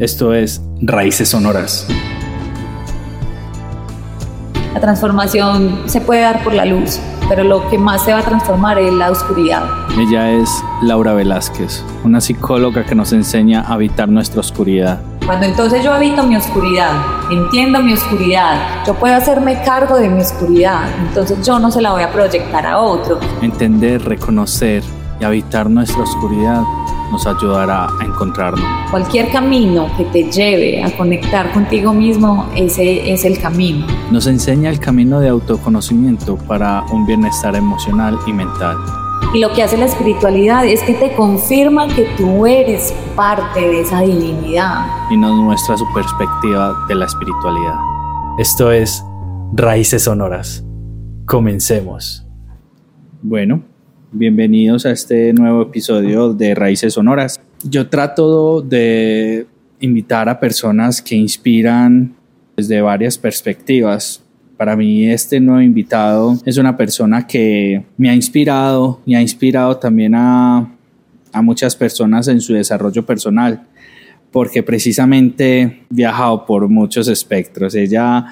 [0.00, 1.86] Esto es Raíces Sonoras.
[4.72, 6.98] La transformación se puede dar por la luz,
[7.28, 9.62] pero lo que más se va a transformar es la oscuridad.
[9.96, 10.50] Ella es
[10.82, 15.00] Laura Velázquez, una psicóloga que nos enseña a habitar nuestra oscuridad.
[15.24, 16.90] Cuando entonces yo habito mi oscuridad,
[17.30, 21.92] entiendo mi oscuridad, yo puedo hacerme cargo de mi oscuridad, entonces yo no se la
[21.92, 23.20] voy a proyectar a otro.
[23.42, 24.82] Entender, reconocer
[25.20, 26.64] y habitar nuestra oscuridad
[27.10, 28.64] nos ayudará a encontrarnos.
[28.90, 33.86] Cualquier camino que te lleve a conectar contigo mismo, ese es el camino.
[34.10, 38.76] Nos enseña el camino de autoconocimiento para un bienestar emocional y mental.
[39.32, 43.80] Y lo que hace la espiritualidad es que te confirma que tú eres parte de
[43.80, 44.86] esa divinidad.
[45.10, 47.74] Y nos muestra su perspectiva de la espiritualidad.
[48.38, 49.04] Esto es
[49.52, 50.64] Raíces Sonoras.
[51.26, 52.26] Comencemos.
[53.22, 53.62] Bueno,
[54.16, 57.40] Bienvenidos a este nuevo episodio de Raíces Sonoras.
[57.64, 59.44] Yo trato de
[59.80, 62.14] invitar a personas que inspiran
[62.56, 64.22] desde varias perspectivas.
[64.56, 69.78] Para mí este nuevo invitado es una persona que me ha inspirado y ha inspirado
[69.78, 70.72] también a,
[71.32, 73.66] a muchas personas en su desarrollo personal
[74.30, 77.74] porque precisamente ha viajado por muchos espectros.
[77.74, 78.26] Ella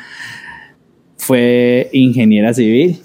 [1.16, 3.00] fue ingeniera civil,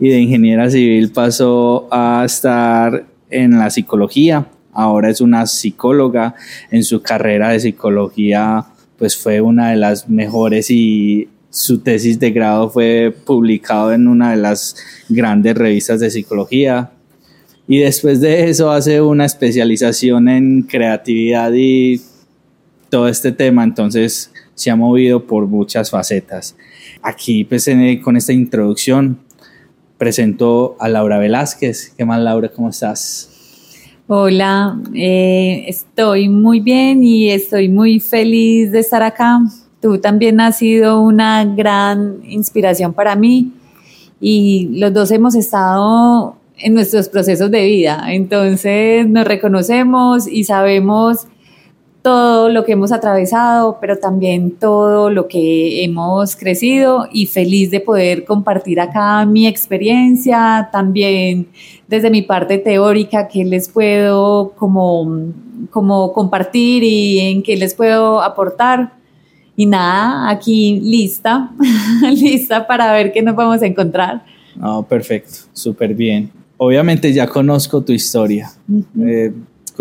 [0.00, 4.46] y de ingeniera civil pasó a estar en la psicología.
[4.72, 6.34] Ahora es una psicóloga.
[6.70, 8.64] En su carrera de psicología,
[8.98, 14.30] pues fue una de las mejores y su tesis de grado fue publicado en una
[14.30, 14.76] de las
[15.08, 16.92] grandes revistas de psicología.
[17.68, 22.00] Y después de eso hace una especialización en creatividad y
[22.88, 23.64] todo este tema.
[23.64, 26.56] Entonces se ha movido por muchas facetas.
[27.02, 27.68] Aquí, pues,
[28.02, 29.18] con esta introducción,
[30.00, 31.92] presento a Laura Velázquez.
[31.94, 32.48] ¿Qué más, Laura?
[32.48, 33.28] ¿Cómo estás?
[34.08, 39.40] Hola, eh, estoy muy bien y estoy muy feliz de estar acá.
[39.82, 43.52] Tú también has sido una gran inspiración para mí
[44.22, 51.26] y los dos hemos estado en nuestros procesos de vida, entonces nos reconocemos y sabemos
[52.02, 57.80] todo lo que hemos atravesado, pero también todo lo que hemos crecido y feliz de
[57.80, 61.48] poder compartir acá mi experiencia, también
[61.88, 65.32] desde mi parte teórica que les puedo como,
[65.70, 68.94] como compartir y en qué les puedo aportar.
[69.56, 71.50] Y nada, aquí lista,
[72.02, 74.24] lista para ver qué nos vamos a encontrar.
[74.56, 76.30] No, perfecto, súper bien.
[76.56, 78.50] Obviamente ya conozco tu historia,
[79.02, 79.32] eh,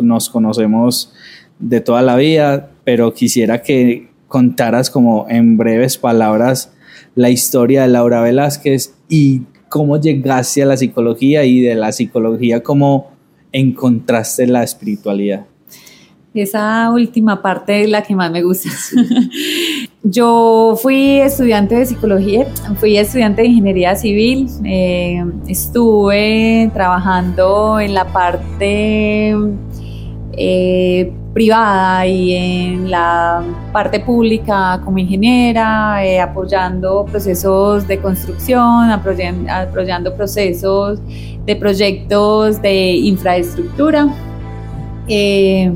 [0.02, 1.14] nos conocemos
[1.60, 6.72] de toda la vida, pero quisiera que contaras como en breves palabras
[7.16, 12.64] la historia de Laura Velázquez y cómo llegaste a la psicología y de la psicología
[12.64, 13.12] cómo
[13.52, 15.46] encontraste la espiritualidad.
[16.34, 18.70] Esa última parte es la que más me gusta.
[20.04, 22.46] Yo fui estudiante de psicología,
[22.80, 29.36] fui estudiante de ingeniería civil, eh, estuve trabajando en la parte
[30.34, 33.42] eh, privada y en la
[33.72, 41.00] parte pública como ingeniera, eh, apoyando procesos de construcción, apoyando, procesos
[41.46, 44.10] de proyectos de infraestructura.
[45.08, 45.72] Eh,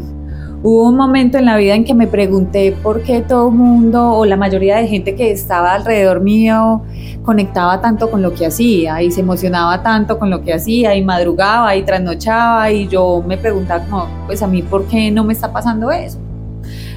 [0.66, 4.14] Hubo un momento en la vida en que me pregunté por qué todo el mundo
[4.14, 6.84] o la mayoría de gente que estaba alrededor mío
[7.22, 11.04] conectaba tanto con lo que hacía y se emocionaba tanto con lo que hacía y
[11.04, 15.34] madrugaba y trasnochaba y yo me preguntaba como, pues a mí por qué no me
[15.34, 16.18] está pasando eso.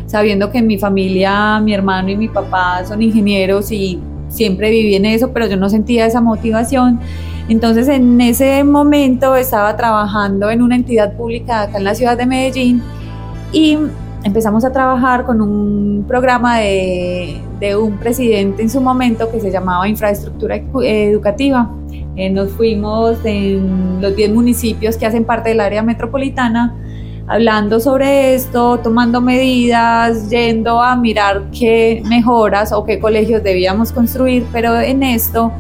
[0.06, 3.98] Sabiendo que en mi familia, mi hermano y mi papá son ingenieros y
[4.28, 7.00] siempre viví en eso, pero yo no sentía esa motivación.
[7.48, 12.26] Entonces en ese momento estaba trabajando en una entidad pública acá en la ciudad de
[12.26, 12.80] Medellín
[13.52, 13.78] y
[14.24, 17.40] empezamos a trabajar con un programa de,
[17.80, 21.70] un presidente en su momento que se llamaba Infraestructura Educativa.
[22.16, 26.74] Eh, nos fuimos en los 10 municipios que hacen parte del área metropolitana
[27.28, 34.46] hablando sobre esto, tomando medidas, yendo a mirar qué mejoras o qué colegios debíamos construir,
[34.52, 35.52] pero en esto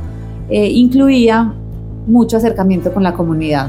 [0.48, 1.52] eh, incluía
[2.06, 3.68] mucho acercamiento con la comunidad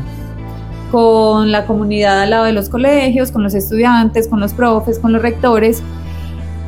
[0.91, 5.13] con la comunidad al lado de los colegios, con los estudiantes, con los profes, con
[5.13, 5.83] los rectores.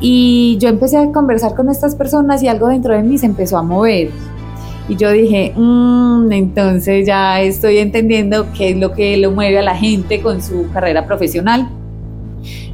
[0.02, 3.58] Y yo empecé a conversar con estas personas y algo dentro de mí se empezó
[3.58, 4.10] a mover.
[4.88, 9.64] Y yo dije, mm, entonces ya estoy entendiendo qué es lo que lo mueve a
[9.64, 11.70] la gente con su carrera profesional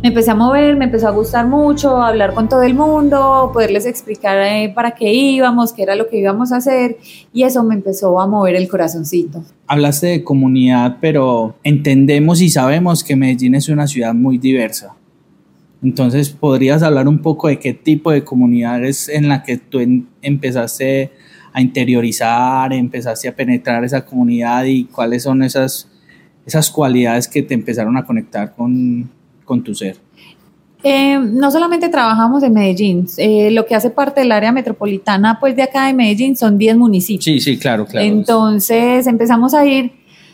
[0.06, 3.88] me empecé a mover, me empezó a gustar mucho, hablar con todo el mundo, poderles
[3.88, 6.98] explicar eh, para qué íbamos, qué era lo que íbamos a hacer
[7.34, 9.44] y eso me empezó a mover el corazoncito.
[9.66, 14.96] Hablaste de comunidad, pero entendemos y sabemos que Medellín es una ciudad muy diversa.
[15.82, 19.80] Entonces, ¿podrías hablar un poco de qué tipo de comunidad es en la que tú
[20.22, 21.14] empezaste
[21.52, 25.90] a interiorizar, empezaste a penetrar esa comunidad y cuáles son esas,
[26.46, 29.10] esas cualidades que te empezaron a conectar con,
[29.46, 29.98] con tu ser?
[30.88, 35.56] Eh, no solamente trabajamos en Medellín, eh, lo que hace parte del área metropolitana, pues
[35.56, 37.24] de acá de Medellín, son 10 municipios.
[37.24, 38.06] Sí, sí, claro, claro.
[38.06, 39.94] Entonces empezamos a ir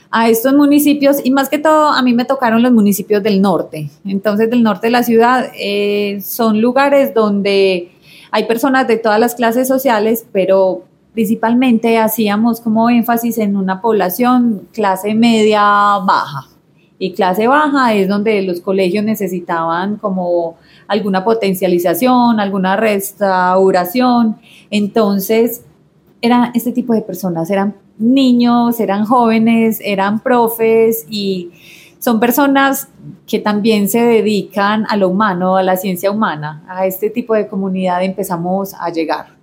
[0.09, 3.89] a estos municipios y más que todo a mí me tocaron los municipios del norte.
[4.03, 7.91] Entonces del norte de la ciudad eh, son lugares donde
[8.29, 10.83] hay personas de todas las clases sociales, pero
[11.13, 16.49] principalmente hacíamos como énfasis en una población clase media baja
[17.01, 20.57] y clase baja es donde los colegios necesitaban como
[20.87, 24.37] alguna potencialización, alguna restauración.
[24.69, 25.65] Entonces,
[26.21, 31.49] eran este tipo de personas, eran niños, eran jóvenes, eran profes y
[31.97, 32.89] son personas
[33.25, 36.63] que también se dedican a lo humano, a la ciencia humana.
[36.67, 39.40] A este tipo de comunidad empezamos a llegar.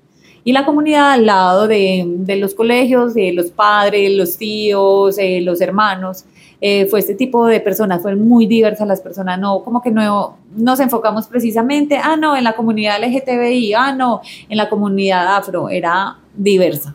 [0.49, 5.43] Y la comunidad al lado de, de los colegios, de los padres, los tíos, eh,
[5.43, 6.25] los hermanos,
[6.59, 10.39] eh, fue este tipo de personas, fueron muy diversas las personas, no, como que no
[10.56, 15.69] nos enfocamos precisamente, ah, no, en la comunidad LGTBI, ah, no, en la comunidad afro,
[15.69, 16.95] era diversa.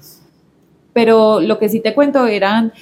[0.92, 2.74] Pero lo que sí te cuento eran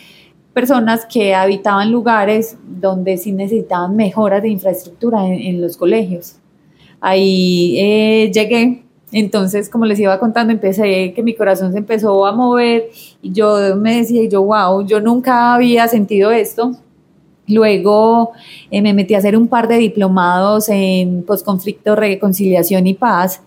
[0.54, 6.38] personas que habitaban lugares donde sí necesitaban mejoras de infraestructura en, los colegios.
[7.02, 12.32] Ahí eh, llegué, entonces, como les iba contando, empecé que mi corazón se empezó a
[12.32, 12.90] mover
[13.22, 16.72] y yo me decía, yo, wow, yo nunca había sentido esto.
[17.48, 18.32] Luego
[18.70, 23.42] eh, me metí a hacer un par de diplomados en posconflicto, reconciliación y paz.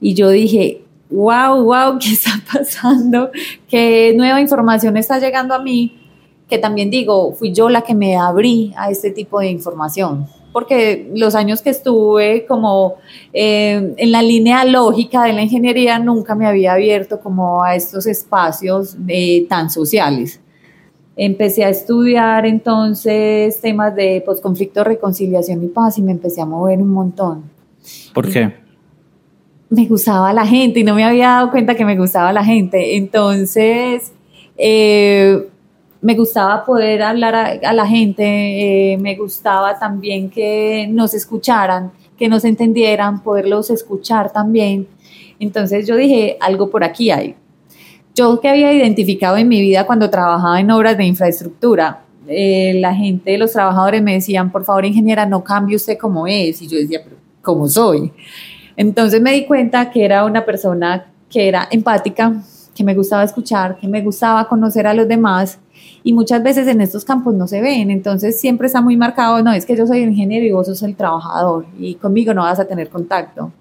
[0.00, 3.30] Y yo dije, wow, wow, ¿qué está pasando?
[3.68, 6.00] ¿Qué nueva información está llegando a mí?
[6.48, 10.26] Que también digo, fui yo la que me abrí a este tipo de información
[10.56, 12.94] porque los años que estuve como
[13.34, 18.06] eh, en la línea lógica de la ingeniería nunca me había abierto como a estos
[18.06, 20.40] espacios eh, tan sociales.
[21.14, 26.78] Empecé a estudiar entonces temas de posconflicto, reconciliación y paz y me empecé a mover
[26.78, 27.42] un montón.
[28.14, 28.54] ¿Por qué?
[29.68, 32.96] Me gustaba la gente y no me había dado cuenta que me gustaba la gente.
[32.96, 34.10] Entonces,
[34.56, 35.50] eh,
[36.00, 38.22] me gustaba poder hablar a, la gente,
[38.92, 44.86] eh, me gustaba también que nos escucharan, que nos entendieran, poderlos escuchar también.
[45.38, 47.34] Entonces yo dije, algo por aquí hay.
[48.14, 52.94] Yo que había identificado en mi vida cuando trabajaba en obras de infraestructura, eh, la
[52.94, 56.62] gente, los trabajadores me decían, por favor, ingeniera, no cambie usted como es.
[56.62, 58.12] Y yo decía, pero ¿cómo soy?
[58.76, 62.42] Entonces me di cuenta que era una persona que era empática,
[62.74, 65.58] que me gustaba escuchar, que me gustaba conocer a los demás
[66.02, 69.52] y muchas veces en estos campos no se ven, entonces siempre está muy marcado, no,
[69.52, 72.64] es que yo soy ingeniero y vos sos el trabajador y conmigo no vas a
[72.64, 73.52] tener contacto.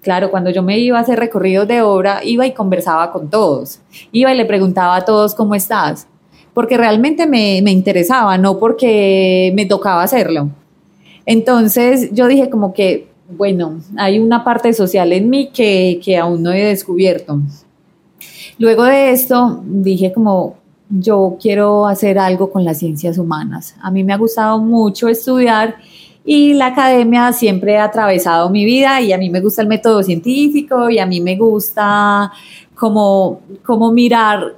[0.00, 3.78] Claro, cuando yo me iba a hacer recorridos de obra, iba y conversaba con todos,
[4.10, 6.08] iba y le preguntaba a todos cómo estás,
[6.54, 10.50] porque realmente me, me interesaba, no porque me tocaba hacerlo.
[11.24, 16.42] Entonces yo dije como que, bueno, hay una parte social en mí que, que aún
[16.42, 17.40] no he descubierto.
[18.58, 20.56] Luego de esto dije como,
[20.98, 23.74] yo quiero hacer algo con las ciencias humanas.
[23.80, 25.76] A mí me ha gustado mucho estudiar
[26.24, 30.02] y la academia siempre ha atravesado mi vida y a mí me gusta el método
[30.02, 32.30] científico y a mí me gusta
[32.74, 34.56] como, como mirar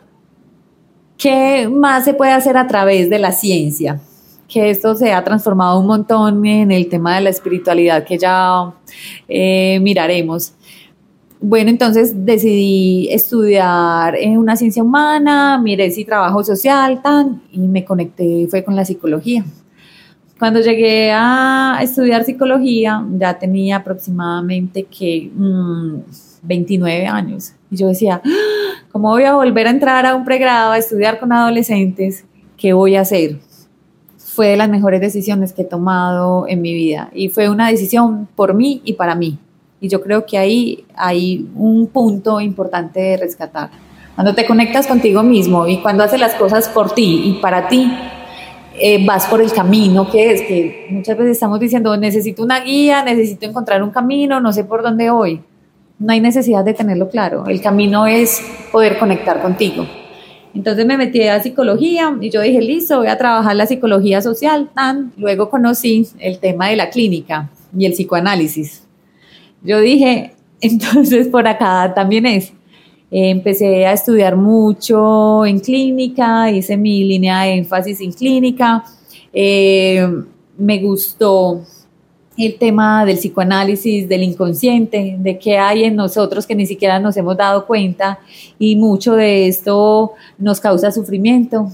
[1.16, 4.00] qué más se puede hacer a través de la ciencia
[4.48, 8.72] que esto se ha transformado un montón en el tema de la espiritualidad que ya
[9.26, 10.52] eh, miraremos.
[11.46, 17.84] Bueno, entonces decidí estudiar en una ciencia humana, miré si trabajo social, tan, y me
[17.84, 19.44] conecté, fue con la psicología.
[20.38, 25.30] Cuando llegué a estudiar psicología, ya tenía aproximadamente que
[26.44, 27.52] 29 mm, años.
[27.70, 31.20] Y yo decía, ah, ¿cómo voy a volver a entrar a un pregrado a estudiar
[31.20, 32.24] con adolescentes?
[32.56, 33.36] ¿Qué voy a hacer?
[34.16, 38.28] Fue de las mejores decisiones que he tomado en mi vida y fue una decisión
[38.34, 39.38] por mí y para mí.
[39.84, 43.68] Y yo creo que ahí hay un punto importante de rescatar.
[44.14, 47.92] Cuando te conectas contigo mismo y cuando haces las cosas por ti y para ti,
[48.80, 53.04] eh, vas por el camino que es, que muchas veces estamos diciendo, necesito una guía,
[53.04, 55.42] necesito encontrar un camino, no sé por dónde voy.
[55.98, 57.44] No hay necesidad de tenerlo claro.
[57.46, 58.40] El camino es
[58.72, 59.86] poder conectar contigo.
[60.54, 64.70] Entonces me metí a psicología y yo dije, listo, voy a trabajar la psicología social.
[64.74, 65.12] Tan.
[65.18, 68.83] Luego conocí el tema de la clínica y el psicoanálisis.
[69.64, 72.52] Yo dije, entonces por acá también es.
[73.10, 78.84] empecé a estudiar mucho en clínica, hice mi línea de énfasis en clínica.
[79.32, 80.06] Eh,
[80.56, 81.62] me gustó
[82.36, 87.16] el tema del psicoanálisis, del inconsciente, de qué hay en nosotros que ni siquiera nos
[87.16, 88.18] hemos dado cuenta
[88.58, 91.68] y mucho de esto nos causa sufrimiento.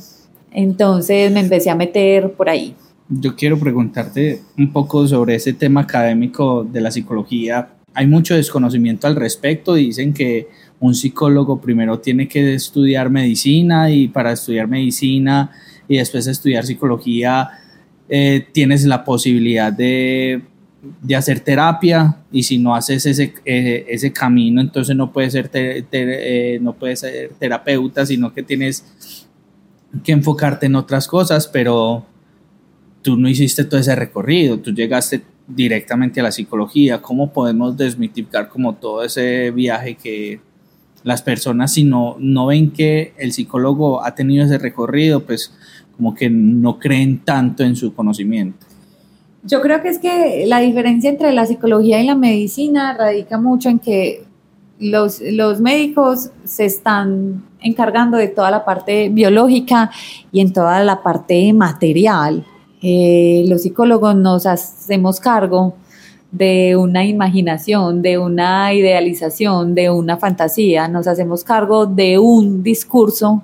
[0.52, 2.74] Entonces me empecé a meter por ahí.
[3.08, 7.68] Yo quiero preguntarte un poco sobre ese tema académico de la psicología.
[7.94, 9.74] Hay mucho desconocimiento al respecto.
[9.74, 10.48] Dicen que
[10.80, 15.50] un psicólogo primero tiene que estudiar medicina y para estudiar medicina
[15.86, 17.50] y después estudiar psicología
[18.08, 20.42] eh, tienes la posibilidad de,
[21.14, 26.58] hacer terapia y si no haces ese, eh, ese camino entonces no puedes ser, eh,
[26.62, 29.26] no puedes ser terapeuta sino que tienes
[30.02, 32.06] que enfocarte en otras cosas pero
[33.02, 35.22] tú no hiciste todo ese recorrido tú llegaste
[35.54, 40.40] directamente a la psicología cómo podemos desmitificar como todo ese viaje que
[41.02, 45.52] las personas si no, no ven que el psicólogo ha tenido ese recorrido, pues
[45.96, 48.66] como que no creen tanto en su conocimiento.
[49.42, 53.70] Yo creo que es que la diferencia entre la psicología y la medicina radica mucho
[53.70, 54.24] en que
[54.78, 59.90] los, los médicos se están encargando de toda la parte biológica
[60.32, 62.46] y en toda la parte material.
[62.82, 65.74] Eh, los psicólogos nos hacemos cargo
[66.30, 73.42] de una imaginación, de una idealización, de una fantasía, nos hacemos cargo de un discurso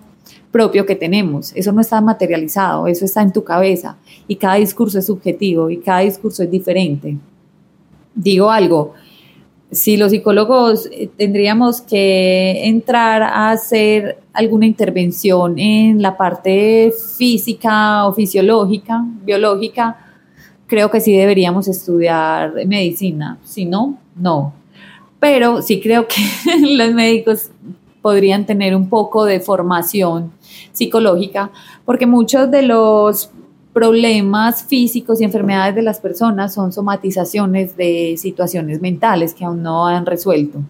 [0.50, 1.52] propio que tenemos.
[1.54, 5.78] Eso no está materializado, eso está en tu cabeza y cada discurso es subjetivo y
[5.78, 7.18] cada discurso es diferente.
[8.14, 8.94] Digo algo,
[9.70, 18.06] si los psicólogos eh, tendríamos que entrar a hacer alguna intervención en la parte física
[18.06, 19.96] o fisiológica, biológica,
[20.66, 24.52] creo que sí deberíamos estudiar medicina, si no, no.
[25.18, 26.22] Pero sí creo que
[26.76, 27.50] los médicos
[28.02, 30.30] podrían tener un poco de formación
[30.72, 31.50] psicológica,
[31.84, 33.30] porque muchos de los
[33.76, 39.86] problemas físicos y enfermedades de las personas son somatizaciones de situaciones mentales que aún no
[39.86, 40.60] han resuelto.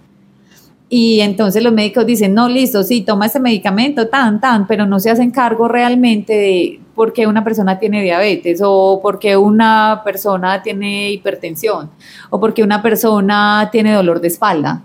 [0.88, 4.98] Y entonces los médicos dicen, no, listo, sí, toma ese medicamento, tan, tan, pero no
[4.98, 10.02] se hacen cargo realmente de por qué una persona tiene diabetes o por qué una
[10.04, 11.90] persona tiene hipertensión
[12.30, 14.82] o por qué una persona tiene dolor de espalda.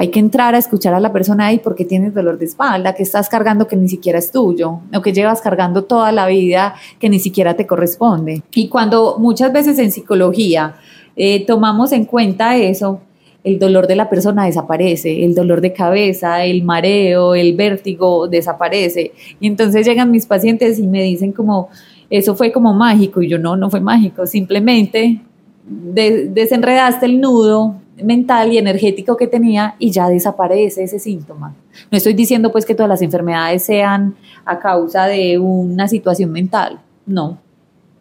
[0.00, 3.02] Hay que entrar a escuchar a la persona ahí porque tienes dolor de espalda, que
[3.02, 7.08] estás cargando que ni siquiera es tuyo, o que llevas cargando toda la vida que
[7.08, 8.44] ni siquiera te corresponde.
[8.54, 10.76] Y cuando muchas veces en psicología
[11.16, 13.00] eh, tomamos en cuenta eso,
[13.42, 19.10] el dolor de la persona desaparece, el dolor de cabeza, el mareo, el vértigo desaparece.
[19.40, 21.70] Y entonces llegan mis pacientes y me dicen como,
[22.08, 23.20] eso fue como mágico.
[23.20, 25.22] Y yo no, no fue mágico, simplemente
[25.66, 31.54] desenredaste el nudo mental y energético que tenía y ya desaparece ese síntoma.
[31.90, 34.14] No estoy diciendo pues que todas las enfermedades sean
[34.44, 37.38] a causa de una situación mental, no.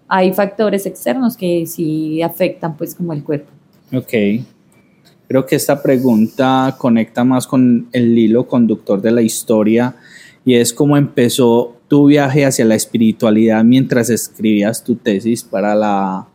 [0.08, 3.52] Hay factores externos que sí afectan pues como el cuerpo.
[3.94, 4.14] Ok.
[5.28, 9.96] Creo que esta pregunta conecta más con el hilo conductor de la historia
[10.46, 16.28] y es cómo empezó tu viaje hacia la espiritualidad mientras escribías tu tesis para la,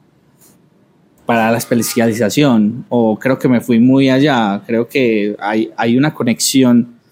[1.26, 2.84] para la especialización.
[2.88, 4.62] O creo que me fui muy allá.
[4.66, 7.02] Creo que hay, hay una conexión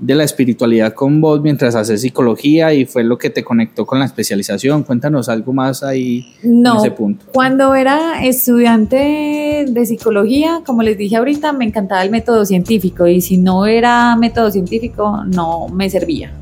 [0.00, 3.98] de la espiritualidad con vos mientras haces psicología y fue lo que te conectó con
[3.98, 4.82] la especialización.
[4.82, 7.26] Cuéntanos algo más ahí no, en ese punto.
[7.32, 13.20] Cuando era estudiante de psicología, como les dije ahorita, me encantaba el método científico y
[13.20, 16.32] si no era método científico no me servía.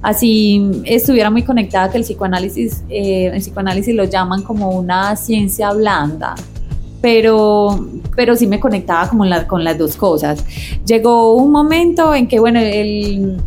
[0.00, 5.72] Así estuviera muy conectada que el psicoanálisis, eh, el psicoanálisis lo llaman como una ciencia
[5.72, 6.34] blanda,
[7.04, 10.42] pero, pero sí me conectaba como con las dos cosas.
[10.86, 13.42] Llegó un momento en que, bueno, el,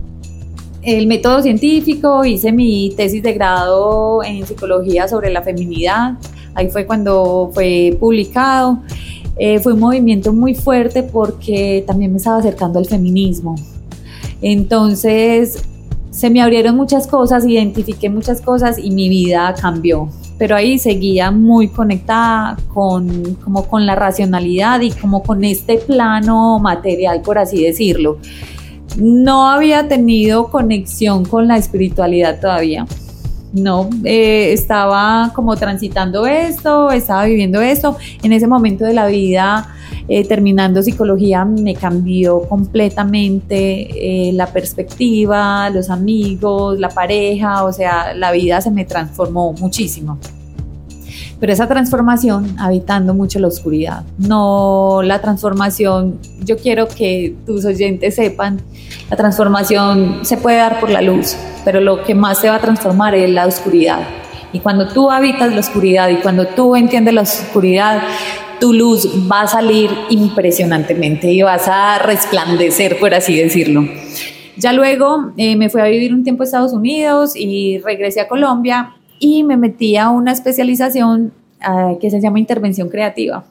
[1.08, 6.20] método científico, hice mi tesis de grado en psicología sobre la feminidad,
[6.54, 8.78] ahí fue cuando fue publicado.
[9.40, 13.56] Eh, fue un movimiento muy fuerte porque también me estaba acercando al feminismo.
[14.40, 15.64] Entonces
[16.12, 21.32] se me abrieron muchas cosas, identifiqué muchas cosas y mi vida cambió pero ahí seguía
[21.32, 27.64] muy conectada con, como con la racionalidad y como con este plano material, por así
[27.64, 28.20] decirlo.
[28.98, 32.86] No había tenido conexión con la espiritualidad todavía.
[33.54, 37.98] No, eh, estaba como transitando esto, estaba viviendo esto.
[38.22, 39.70] En ese momento de la vida,
[40.08, 48.14] eh, terminando psicología, me cambió completamente eh, la perspectiva, los amigos, la pareja, o sea,
[48.14, 50.18] la vida se me transformó muchísimo
[51.40, 54.04] pero esa transformación habitando mucho la oscuridad.
[54.18, 58.60] No la transformación, yo quiero que tus oyentes sepan,
[59.10, 62.60] la transformación se puede dar por la luz, pero lo que más se va a
[62.60, 64.00] transformar es la oscuridad.
[64.54, 68.02] Y cuando tú habitas la oscuridad y cuando tú entiendes la oscuridad,
[68.60, 73.88] tu luz va a salir impresionantemente y vas a resplandecer, por así decirlo.
[74.58, 78.28] Ya luego eh, me fui a vivir un tiempo a Estados Unidos y regresé a
[78.28, 83.46] Colombia y me metí a una especialización ah, que se llama intervención creativa.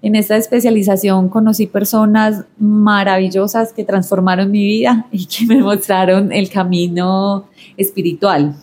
[0.00, 6.48] En esta especialización conocí personas maravillosas que transformaron mi vida y que me mostraron el
[6.50, 8.54] camino espiritual.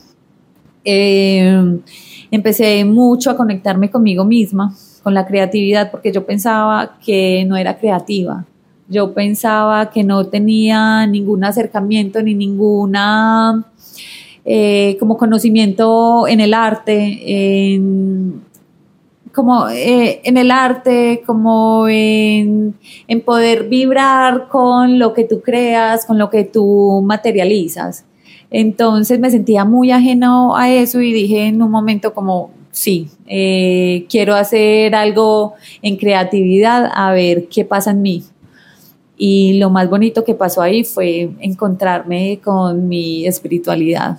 [0.85, 1.79] Eh,
[2.31, 4.73] empecé mucho a conectarme conmigo misma,
[5.05, 8.43] con la creatividad, porque yo pensaba que no era creativa.
[8.89, 13.63] Yo pensaba que no tenía ningún acercamiento ni ninguna
[14.43, 18.41] eh, como conocimiento en el arte, en,
[19.31, 22.73] como eh, en el arte, como en,
[23.23, 28.05] poder vibrar con lo que tú creas, con lo que tú materializas.
[28.49, 34.05] Entonces me sentía muy ajeno a eso y dije en un momento como, sí, eh,
[34.09, 38.23] quiero hacer algo en creatividad, a ver qué pasa en mí.
[39.17, 44.17] Y lo más bonito que pasó ahí fue encontrarme con mi espiritualidad.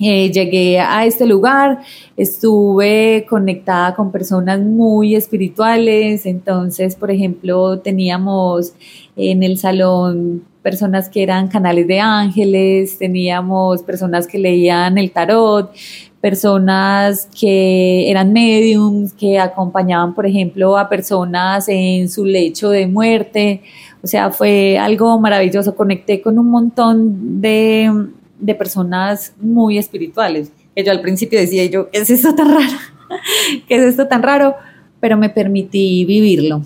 [0.00, 1.80] Eh, llegué a este lugar,
[2.16, 8.74] estuve conectada con personas muy espirituales, entonces, por ejemplo, teníamos
[9.16, 15.72] en el salón personas que eran canales de ángeles, teníamos personas que leían el tarot,
[16.20, 23.62] personas que eran mediums, que acompañaban, por ejemplo, a personas en su lecho de muerte.
[24.02, 25.76] O sea, fue algo maravilloso.
[25.76, 28.08] Conecté con un montón de,
[28.40, 30.50] de personas muy espirituales.
[30.74, 32.78] Que yo al principio decía yo, ¿qué es esto tan raro?
[33.68, 34.56] ¿Qué es esto tan raro?
[35.00, 36.62] Pero me permití vivirlo.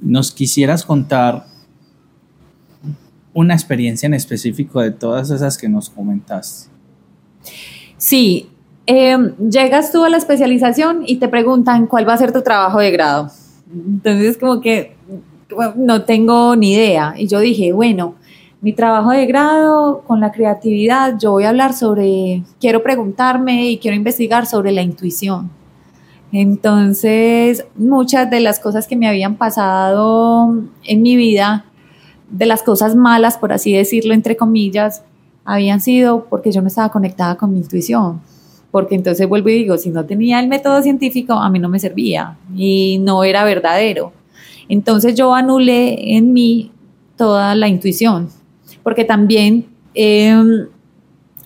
[0.00, 1.46] ¿Nos quisieras contar
[3.32, 6.70] una experiencia en específico de todas esas que nos comentaste?
[7.98, 8.50] Sí,
[8.86, 12.78] em, llegas tú a la especialización y te preguntan cuál va a ser tu trabajo
[12.78, 13.30] de grado.
[13.72, 14.96] Entonces, como que
[15.76, 17.14] no tengo ni idea.
[17.16, 18.14] Y yo dije, bueno,
[18.60, 23.78] mi trabajo de grado con la creatividad, yo voy a hablar sobre, quiero preguntarme y
[23.78, 25.50] quiero investigar sobre la intuición.
[26.32, 30.52] Entonces, muchas de las cosas que me habían pasado
[30.84, 31.64] en mi vida,
[32.30, 35.02] de las cosas malas, por así decirlo, entre comillas,
[35.44, 38.20] habían sido porque yo no estaba conectada con mi intuición.
[38.70, 41.78] Porque entonces vuelvo y digo, si no tenía el método científico, a mí no me
[41.78, 44.12] servía y no era verdadero.
[44.68, 46.72] Entonces yo anulé en mí
[47.16, 48.28] toda la intuición
[48.86, 50.68] porque también em,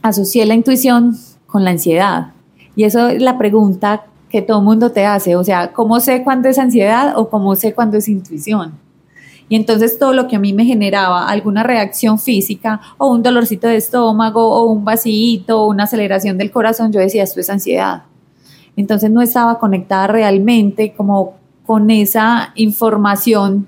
[0.02, 2.32] asocié la intuición con la ansiedad.
[2.76, 6.50] Y eso es la pregunta que todo mundo te hace, o sea, ¿cómo sé cuándo
[6.50, 8.72] es ansiedad o cómo sé cuándo es intuición?
[9.50, 13.66] Y entonces todo lo que a mí me generaba alguna reacción física o un dolorcito
[13.66, 18.04] de estómago o un vacío o una aceleración del corazón, yo decía, esto es ansiedad.
[18.76, 21.34] Entonces no estaba conectada realmente como
[21.66, 23.66] con esa información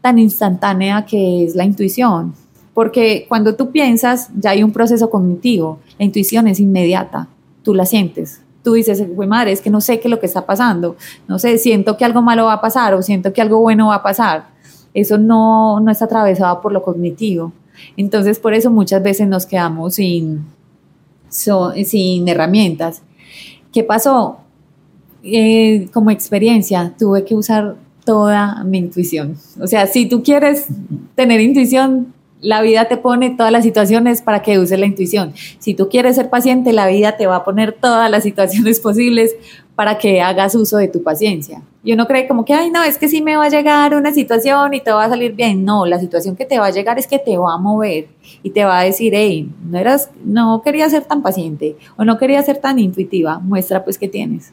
[0.00, 2.32] tan instantánea que es la intuición.
[2.72, 5.78] Porque cuando tú piensas, ya hay un proceso cognitivo.
[5.98, 7.28] La intuición es inmediata.
[7.62, 8.40] Tú la sientes.
[8.64, 10.96] Tú dices, güey, madre, es que no sé qué es lo que está pasando.
[11.28, 13.96] No sé, siento que algo malo va a pasar o siento que algo bueno va
[13.96, 14.52] a pasar.
[14.94, 17.52] Eso no, no está atravesado por lo cognitivo.
[17.96, 20.44] Entonces, por eso muchas veces nos quedamos sin,
[21.28, 23.02] sin herramientas.
[23.72, 24.38] ¿Qué pasó?
[25.22, 29.36] Eh, como experiencia, tuve que usar toda mi intuición.
[29.60, 30.66] O sea, si tú quieres
[31.14, 35.32] tener intuición, la vida te pone todas las situaciones para que uses la intuición.
[35.60, 39.34] Si tú quieres ser paciente, la vida te va a poner todas las situaciones posibles
[39.76, 41.62] para que hagas uso de tu paciencia.
[41.84, 44.12] Y uno cree como que, ay, no, es que sí me va a llegar una
[44.12, 45.64] situación y te va a salir bien.
[45.64, 48.06] No, la situación que te va a llegar es que te va a mover
[48.42, 52.18] y te va a decir, hey, no eras, no quería ser tan paciente o no
[52.18, 53.40] quería ser tan intuitiva.
[53.40, 54.52] Muestra pues que tienes.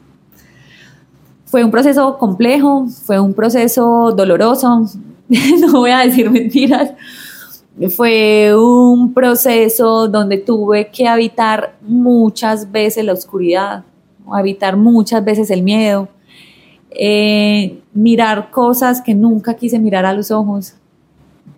[1.44, 4.86] Fue un proceso complejo, fue un proceso doloroso,
[5.28, 6.92] no voy a decir mentiras,
[7.96, 13.84] fue un proceso donde tuve que habitar muchas veces la oscuridad,
[14.30, 16.08] habitar muchas veces el miedo,
[16.90, 20.74] eh, mirar cosas que nunca quise mirar a los ojos,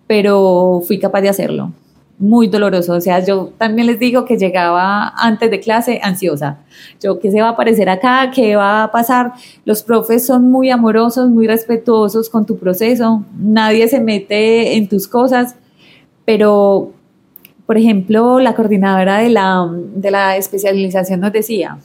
[0.07, 1.71] pero fui capaz de hacerlo.
[2.19, 6.59] Muy doloroso, o sea, yo también les digo que llegaba antes de clase ansiosa.
[7.01, 8.31] Yo, ¿qué se va a aparecer acá?
[8.33, 9.33] ¿Qué va a pasar?
[9.65, 15.07] Los profes son muy amorosos, muy respetuosos con tu proceso, nadie se mete en tus
[15.07, 15.55] cosas,
[16.23, 16.91] pero,
[17.65, 21.79] por ejemplo, la coordinadora de la, de la especialización nos decía,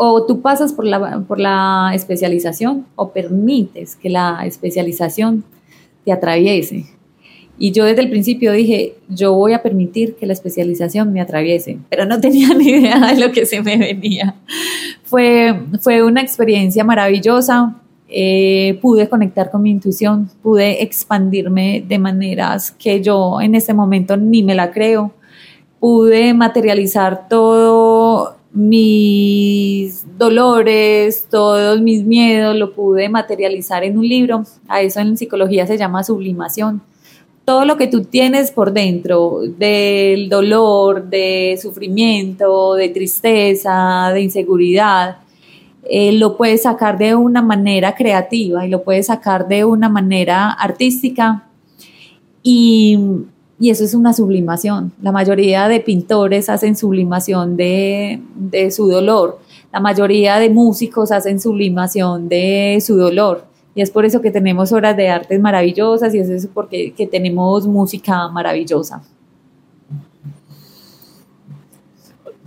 [0.00, 5.42] o tú pasas por la, por la especialización o permites que la especialización
[6.04, 6.86] te atraviese.
[7.58, 11.78] Y yo desde el principio dije, yo voy a permitir que la especialización me atraviese,
[11.90, 14.36] pero no tenía ni idea de lo que se me venía.
[15.02, 17.74] Fue, fue una experiencia maravillosa,
[18.08, 24.16] eh, pude conectar con mi intuición, pude expandirme de maneras que yo en este momento
[24.16, 25.12] ni me la creo,
[25.80, 27.97] pude materializar todo
[28.52, 34.44] mis dolores, todos mis miedos, lo pude materializar en un libro.
[34.68, 36.82] A eso en psicología se llama sublimación.
[37.44, 45.18] Todo lo que tú tienes por dentro, del dolor, de sufrimiento, de tristeza, de inseguridad,
[45.90, 50.50] eh, lo puedes sacar de una manera creativa y lo puedes sacar de una manera
[50.50, 51.44] artística.
[52.42, 52.98] Y
[53.60, 54.92] y eso es una sublimación.
[55.02, 58.20] La mayoría de pintores hacen sublimación de,
[58.70, 59.40] su dolor.
[59.72, 63.46] La mayoría de músicos hacen sublimación de su dolor.
[63.74, 67.06] Y es por eso que tenemos obras de arte maravillosas y es eso porque que
[67.06, 69.02] tenemos música maravillosa.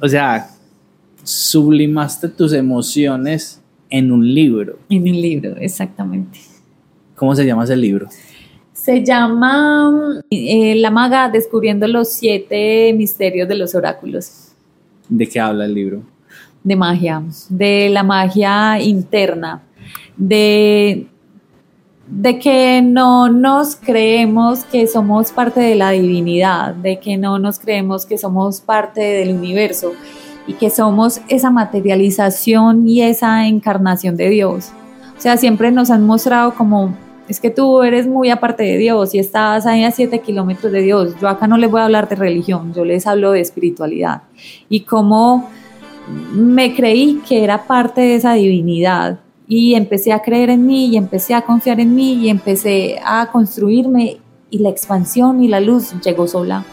[0.01, 0.49] O sea,
[1.23, 4.79] sublimaste tus emociones en un libro.
[4.89, 6.39] En un libro, exactamente.
[7.15, 8.07] ¿Cómo se llama ese libro?
[8.81, 14.53] Se llama eh, La maga descubriendo los siete misterios de los oráculos.
[15.07, 16.01] ¿De qué habla el libro?
[16.63, 19.61] De magia, de la magia interna,
[20.17, 21.05] de,
[22.07, 27.59] de que no nos creemos que somos parte de la divinidad, de que no nos
[27.59, 29.91] creemos que somos parte del universo
[30.47, 34.71] y que somos esa materialización y esa encarnación de Dios.
[35.15, 36.95] O sea, siempre nos han mostrado como
[37.31, 40.81] es que tú eres muy aparte de Dios y estás ahí a siete kilómetros de
[40.81, 41.15] Dios.
[41.21, 44.23] Yo acá no les voy a hablar de religión, yo les hablo de espiritualidad.
[44.67, 45.49] Y cómo
[46.33, 50.97] me creí que era parte de esa divinidad y empecé a creer en mí y
[50.97, 54.17] empecé a confiar en mí y empecé a construirme
[54.49, 56.65] y la expansión y la luz llegó sola.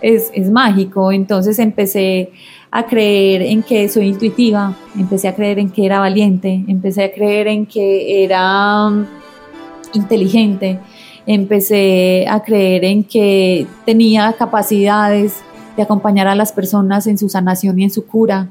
[0.00, 2.32] Es, es mágico, entonces empecé
[2.72, 7.12] a creer en que soy intuitiva, empecé a creer en que era valiente, empecé a
[7.12, 8.90] creer en que era
[9.92, 10.78] inteligente,
[11.26, 15.42] empecé a creer en que tenía capacidades
[15.76, 18.48] de acompañar a las personas en su sanación y en su cura.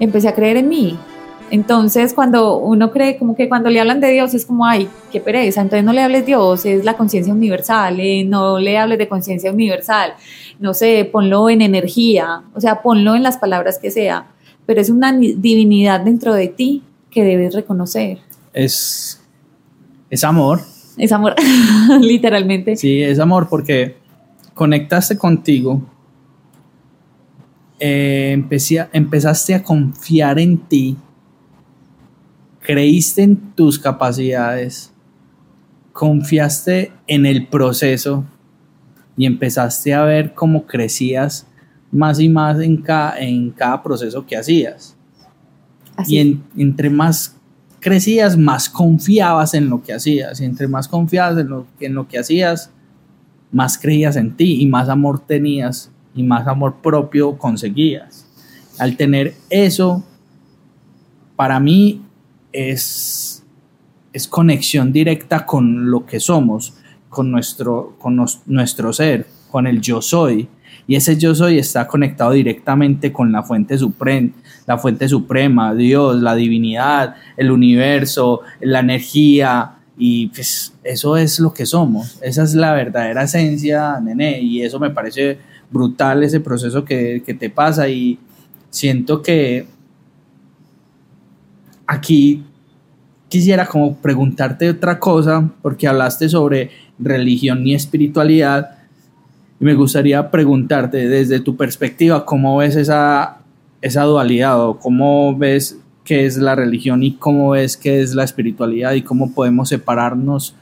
[0.00, 0.98] Empecé a creer en mí.
[1.50, 5.20] Entonces, cuando uno cree, como que cuando le hablan de Dios es como, ay, qué
[5.20, 9.08] pereza, entonces no le hables Dios, es la conciencia universal, eh, no le hables de
[9.08, 10.14] conciencia universal,
[10.58, 14.26] no sé, ponlo en energía, o sea, ponlo en las palabras que sea,
[14.66, 16.82] pero es una divinidad dentro de ti
[17.12, 18.18] que debes reconocer.
[18.52, 19.20] Es
[20.10, 20.60] es amor.
[20.96, 21.34] Es amor,
[22.00, 22.76] literalmente.
[22.76, 23.96] Sí, es amor porque
[24.54, 25.82] conectaste contigo,
[27.78, 28.42] eh,
[28.92, 30.96] empezaste a confiar en ti,
[32.60, 34.92] creíste en tus capacidades,
[35.92, 38.24] confiaste en el proceso
[39.16, 41.46] y empezaste a ver cómo crecías
[41.92, 44.96] más y más en cada, en cada proceso que hacías.
[46.06, 47.35] y entre más
[47.86, 50.40] crecías, más confiabas en lo que hacías.
[50.40, 52.72] Y entre más confiabas en lo, en lo que hacías,
[53.52, 58.26] más creías en ti y más amor tenías y más amor propio conseguías.
[58.80, 60.04] Al tener eso,
[61.36, 62.02] para mí
[62.52, 63.44] es,
[64.12, 66.74] es conexión directa con lo que somos,
[67.08, 70.48] con nuestro, con nuestro ser, con el yo soy.
[70.88, 74.30] Y ese yo soy está conectado directamente con la fuente suprema,
[74.66, 79.72] la fuente suprema, Dios, la divinidad, el universo, la energía.
[79.98, 82.18] Y pues eso es lo que somos.
[82.20, 84.40] Esa es la verdadera esencia, nene.
[84.40, 85.38] Y eso me parece
[85.70, 87.88] brutal ese proceso que, que te pasa.
[87.88, 88.18] Y
[88.70, 89.66] siento que
[91.86, 92.44] aquí
[93.28, 98.76] quisiera como preguntarte otra cosa, porque hablaste sobre religión y espiritualidad
[99.58, 103.38] y me gustaría preguntarte desde tu perspectiva, ¿cómo ves esa,
[103.86, 108.24] esa dualidad o cómo ves qué es la religión y cómo ves qué es la
[108.24, 110.54] espiritualidad y cómo podemos separarnos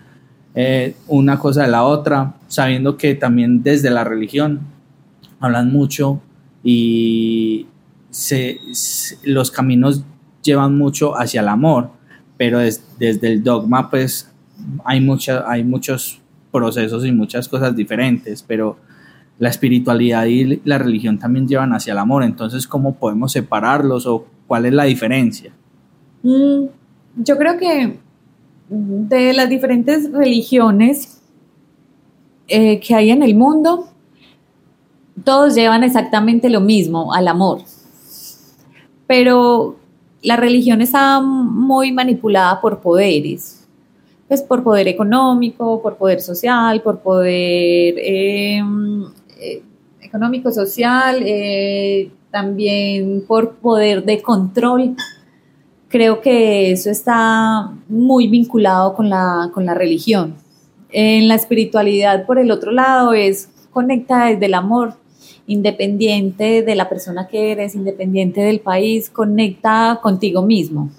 [0.55, 4.61] eh, una cosa de la otra, sabiendo que también desde la religión
[5.41, 6.21] hablan mucho
[6.63, 7.67] y
[8.11, 8.61] se,
[9.25, 10.05] los caminos
[10.43, 11.91] llevan mucho hacia el amor,
[12.37, 14.31] pero desde el dogma pues
[14.85, 15.07] hay,
[15.47, 16.21] hay muchos
[16.53, 18.79] procesos y muchas cosas diferentes, pero
[19.39, 22.23] la espiritualidad y la religión también llevan hacia el amor.
[22.23, 25.53] Entonces, ¿cómo podemos separarlos o cuál es la diferencia?
[26.23, 26.67] Mm,
[27.17, 27.99] yo creo que
[28.69, 31.21] de las diferentes religiones
[32.49, 33.89] eh, que hay en el mundo,
[35.23, 37.63] todos llevan exactamente lo mismo, al amor.
[39.07, 39.77] Pero
[40.23, 43.65] la religión está muy manipulada por poderes
[44.29, 49.05] pues por poder económico, por poder social, por poder em,
[49.45, 49.63] eh,
[50.01, 54.97] económico, social, eh, también por poder de control.
[55.89, 60.35] Creo que eso está muy vinculado con la, con la religión.
[60.91, 64.95] En la espiritualidad, por el otro lado, es conecta desde el amor,
[65.47, 70.91] independiente de la persona que eres, independiente del país, conecta contigo mismo.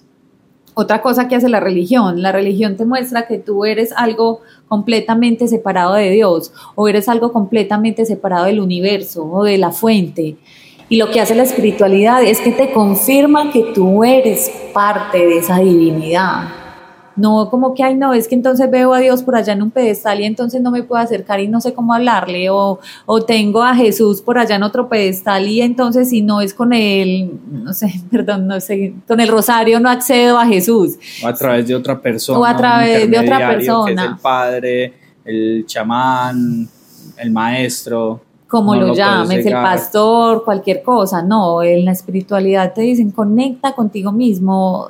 [0.75, 5.47] Otra cosa que hace la religión, la religión te muestra que tú eres algo completamente
[5.47, 10.35] separado de Dios o eres algo completamente separado del universo o de la fuente.
[10.89, 15.37] Y lo que hace la espiritualidad es que te confirma que tú eres parte de
[15.37, 16.64] esa divinidad
[17.15, 19.71] no como que, ay, no, es que entonces veo a Dios por allá en un
[19.71, 23.63] pedestal y entonces no me puedo acercar y no sé cómo hablarle, o, o tengo
[23.63, 27.73] a Jesús por allá en otro pedestal y entonces si no es con él, no
[27.73, 30.95] sé, perdón, no sé, con el rosario no accedo a Jesús.
[31.23, 32.39] O a través de otra persona.
[32.39, 33.85] O a través de otra persona.
[33.95, 36.67] Que es el padre, el chamán,
[37.17, 43.11] el maestro como lo, llames, el pastor, cualquier cosa, no, en la espiritualidad te dicen
[43.11, 44.87] conecta contigo mismo,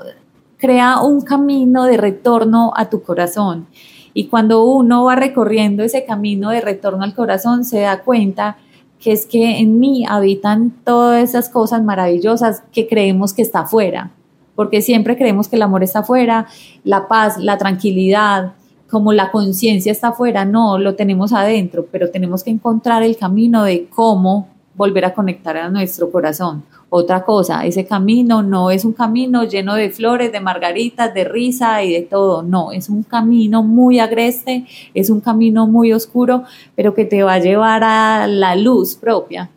[0.66, 3.68] crea un camino de retorno a tu corazón.
[4.16, 8.58] Y cuando uno va recorriendo ese camino de retorno al corazón, se da cuenta
[9.00, 14.10] que es que en mí habitan todas esas cosas maravillosas que creemos que está afuera,
[14.56, 16.48] porque siempre creemos que el amor está afuera,
[16.84, 18.54] la paz, la tranquilidad,
[18.90, 23.64] como la conciencia está afuera, no, lo tenemos adentro, pero tenemos que encontrar el camino
[23.64, 26.64] de cómo volver a conectar a nuestro corazón
[26.96, 27.66] otra cosa.
[27.66, 32.02] Ese camino no es un camino lleno de flores, de margaritas, de risa y de
[32.02, 32.42] todo.
[32.42, 36.44] No, es un camino muy agreste, es un camino muy oscuro,
[36.76, 39.50] pero que te va a llevar a la luz propia,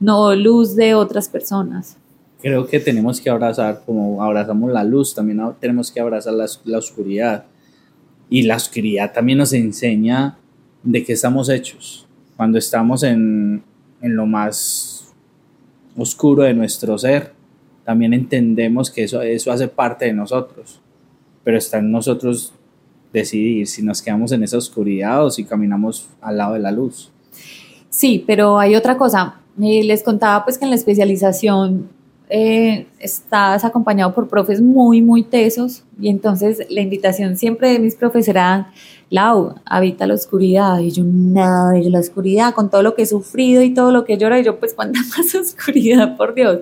[0.00, 1.96] no luz de otras personas.
[2.40, 7.44] Creo que tenemos que abrazar, como abrazamos la luz, también tenemos que abrazar la, oscuridad.
[8.28, 10.36] Y la oscuridad también nos enseña
[10.82, 12.06] de qué estamos hechos.
[12.36, 13.62] Cuando estamos en,
[14.00, 15.01] en lo más
[15.96, 17.32] oscuro de nuestro ser,
[17.84, 20.80] también entendemos que eso, eso hace parte de nosotros,
[21.44, 22.52] pero está en nosotros
[23.12, 27.10] decidir si nos quedamos en esa oscuridad o si caminamos al lado de la luz.
[27.90, 29.40] Sí, pero hay otra cosa.
[29.56, 31.90] les contaba pues que en la especialización
[32.34, 37.94] eh, estás acompañado por profes muy, muy tesos y entonces la invitación siempre de mis
[37.94, 38.72] profes era,
[39.10, 43.06] Lau, habita la oscuridad y yo nada de la oscuridad con todo lo que he
[43.06, 46.60] sufrido y todo lo que lloro y yo pues cuánta más oscuridad, por Dios.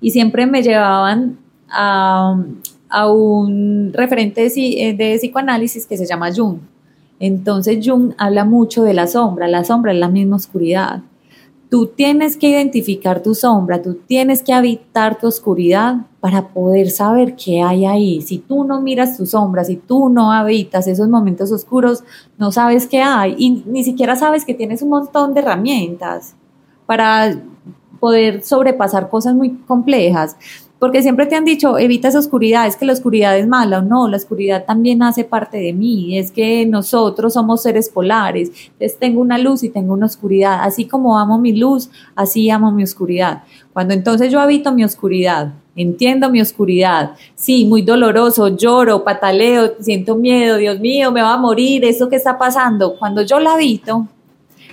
[0.00, 1.36] Y siempre me llevaban
[1.68, 2.42] a,
[2.88, 6.56] a un referente de, de psicoanálisis que se llama Jung.
[7.20, 11.02] Entonces Jung habla mucho de la sombra, la sombra es la misma oscuridad.
[11.72, 17.34] Tú tienes que identificar tu sombra, tú tienes que habitar tu oscuridad para poder saber
[17.34, 18.20] qué hay ahí.
[18.20, 22.04] Si tú no miras tu sombra, si tú no habitas esos momentos oscuros,
[22.36, 26.34] no sabes qué hay y ni siquiera sabes que tienes un montón de herramientas
[26.84, 27.40] para
[27.98, 30.36] poder sobrepasar cosas muy complejas
[30.82, 33.82] porque siempre te han dicho, evita esa oscuridad, es que la oscuridad es mala, o
[33.82, 38.98] no, la oscuridad también hace parte de mí, es que nosotros somos seres polares, entonces
[38.98, 42.82] tengo una luz y tengo una oscuridad, así como amo mi luz, así amo mi
[42.82, 43.44] oscuridad.
[43.72, 50.16] Cuando entonces yo habito mi oscuridad, entiendo mi oscuridad, sí, muy doloroso, lloro, pataleo, siento
[50.16, 54.08] miedo, Dios mío, me va a morir, eso que está pasando, cuando yo la habito,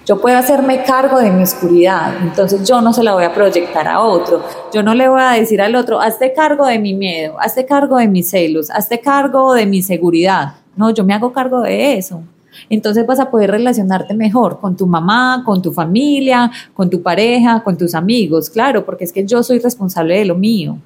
[0.10, 3.88] yo puedo hacerme cargo de mi oscuridad, entonces yo no se la voy a proyectar
[3.88, 4.44] a otro.
[4.74, 7.98] Yo no le voy a decir al otro, hazte cargo de mi miedo, hazte cargo
[7.98, 10.56] de mis celos, hazte cargo de mi seguridad.
[10.76, 12.24] No, yo me hago cargo de eso.
[12.72, 17.62] Entonces vas a poder relacionarte mejor con tu mamá, con tu familia, con tu pareja,
[17.64, 20.80] con tus amigos, claro, porque es que yo soy responsable de lo mío.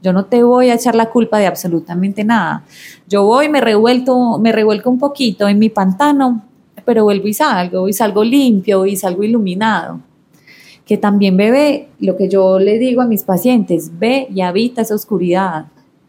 [0.00, 2.64] Yo no te voy a echar la culpa de absolutamente nada.
[3.06, 6.44] Yo voy, me revuelto, me revuelco un poquito en mi pantano,
[6.90, 10.00] pero vuelvo y salgo, y salgo limpio, y salgo iluminado.
[10.84, 14.96] Que también bebé, lo que yo le digo a mis pacientes, ve y habita esa
[14.96, 15.66] oscuridad.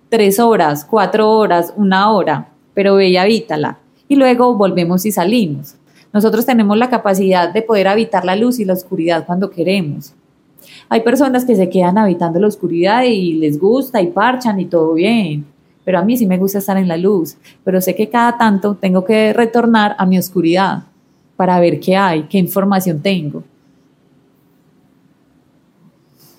[0.10, 3.78] Tres horas, cuatro horas, una hora, pero ve y habítala.
[4.08, 5.76] Y luego volvemos y salimos.
[6.12, 10.16] Nosotros tenemos la capacidad de poder habitar la luz y la oscuridad cuando queremos.
[10.90, 14.96] Hay personas que se quedan habitando la oscuridad y les gusta y parchan y todo
[14.96, 15.46] bien
[15.84, 18.76] pero a mí sí me gusta estar en la luz, pero sé que cada tanto
[18.76, 20.84] tengo que retornar a mi oscuridad
[21.36, 23.44] para ver qué hay, qué información tengo.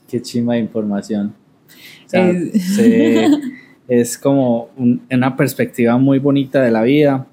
[0.08, 1.34] Qué chima de información.
[3.88, 7.26] es como una perspectiva muy bonita de la vida.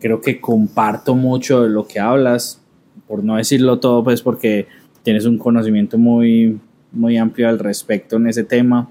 [0.00, 2.60] Creo que comparto mucho de lo que hablas,
[3.06, 4.66] por no decirlo todo, pues porque
[5.02, 6.58] tienes un conocimiento muy,
[6.90, 8.88] muy amplio al respecto en ese tema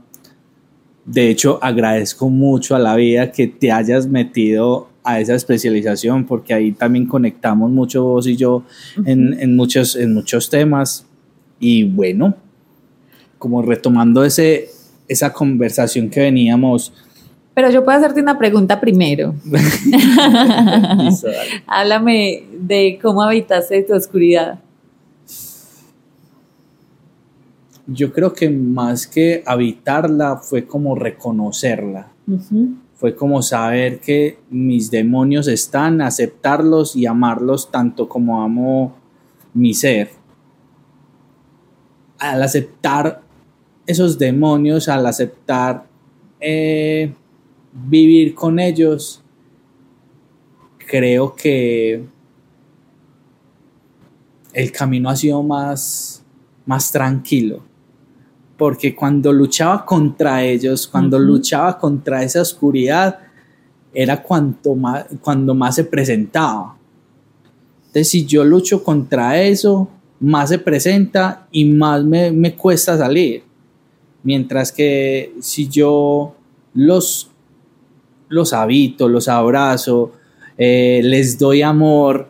[1.05, 6.53] de hecho, agradezco mucho a la vida que te hayas metido a esa especialización porque
[6.53, 8.63] ahí también conectamos mucho vos y yo
[9.05, 11.05] en, en, muchos, en muchos temas.
[11.59, 12.35] Y bueno,
[13.37, 14.69] como retomando ese,
[15.07, 16.93] esa conversación que veníamos.
[17.53, 19.35] Pero yo puedo hacerte una pregunta primero.
[21.67, 24.59] Háblame de cómo habitaste tu oscuridad.
[27.85, 32.13] Yo creo que más que habitarla fue como reconocerla.
[32.95, 38.95] Fue como saber que mis demonios están, aceptarlos y amarlos tanto como amo
[39.53, 40.11] mi ser.
[42.19, 43.21] Al aceptar
[43.85, 45.85] esos demonios, al aceptar
[46.39, 47.13] eh,
[47.73, 49.21] vivir con ellos,
[50.77, 52.05] creo que
[54.53, 56.23] el camino ha sido más,
[56.65, 57.72] más tranquilo
[58.63, 63.19] porque cuando luchaba contra ellos, cuando luchaba contra esa oscuridad,
[63.93, 66.77] era cuanto más, cuando más se presentaba.
[67.87, 69.89] Entonces, si yo lucho contra eso,
[70.21, 73.43] más se presenta y más me, cuesta salir.
[74.23, 76.33] Mientras que si yo
[76.73, 77.31] los,
[78.29, 80.13] los habito, los abrazo,
[80.57, 82.29] eh, les doy amor,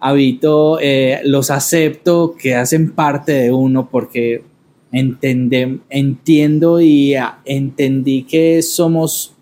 [0.00, 4.47] habito, eh, los acepto, que hacen parte de uno, porque
[4.92, 9.34] entiendo y entendí que somos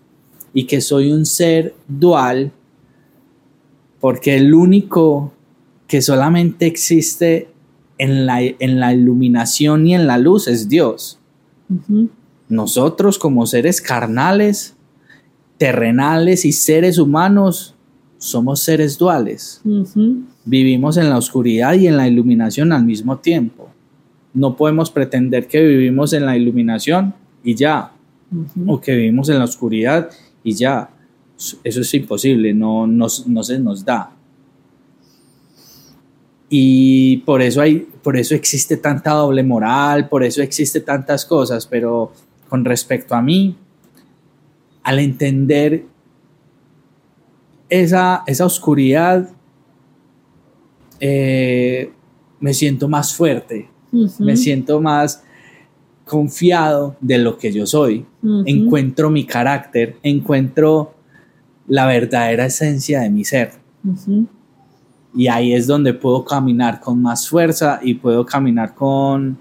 [0.53, 2.51] y que soy un ser dual,
[3.99, 5.33] porque el único
[5.87, 7.49] que solamente existe
[7.97, 11.19] en la, en la iluminación y en la luz es Dios.
[12.49, 14.75] Nosotros como seres carnales,
[15.57, 17.75] terrenales y seres humanos
[18.17, 19.61] somos seres duales.
[20.45, 23.66] Vivimos en la oscuridad y en la iluminación al mismo tiempo
[24.37, 27.91] no podemos pretender que vivimos en la iluminación y ya,
[28.67, 30.11] o que vivimos en la oscuridad
[30.43, 30.91] y ya.
[31.63, 34.11] Eso es imposible, no, no, se nos da.
[36.49, 41.65] Y por eso, hay, por eso existe tanta doble moral, por eso existe tantas cosas,
[41.65, 42.13] pero
[42.47, 43.55] con respecto a mí,
[44.83, 45.83] al entender
[47.69, 49.29] esa, esa oscuridad,
[50.99, 51.91] eh,
[52.39, 55.23] me siento más fuerte, me siento más
[56.05, 58.05] confiado de lo que yo soy,
[58.45, 60.93] encuentro mi carácter, encuentro
[61.67, 63.51] la verdadera esencia de mi ser.
[65.13, 69.37] Y ahí es donde puedo caminar con más fuerza y puedo caminar con,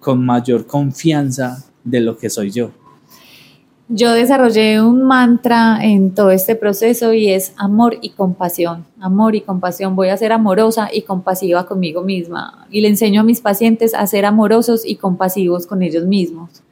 [0.00, 2.70] con mayor confianza de lo que soy yo.
[3.94, 8.86] Yo desarrollé un mantra en todo este proceso y es amor y compasión.
[8.98, 9.94] Amor y compasión.
[9.94, 12.66] Voy a ser amorosa y compasiva conmigo misma.
[12.70, 16.62] Y le enseño a mis pacientes a ser amorosos y compasivos con ellos mismos.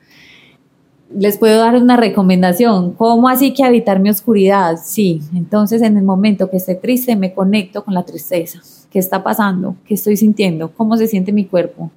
[1.15, 2.93] Les puedo dar una recomendación.
[2.93, 4.79] ¿Cómo así que habitar mi oscuridad?
[4.83, 8.63] Sí, entonces en el momento que esté triste me conecto con la tristeza.
[8.91, 9.77] ¿Qué está pasando?
[9.85, 10.71] ¿Qué estoy sintiendo?
[10.75, 11.91] ¿Cómo se siente mi cuerpo?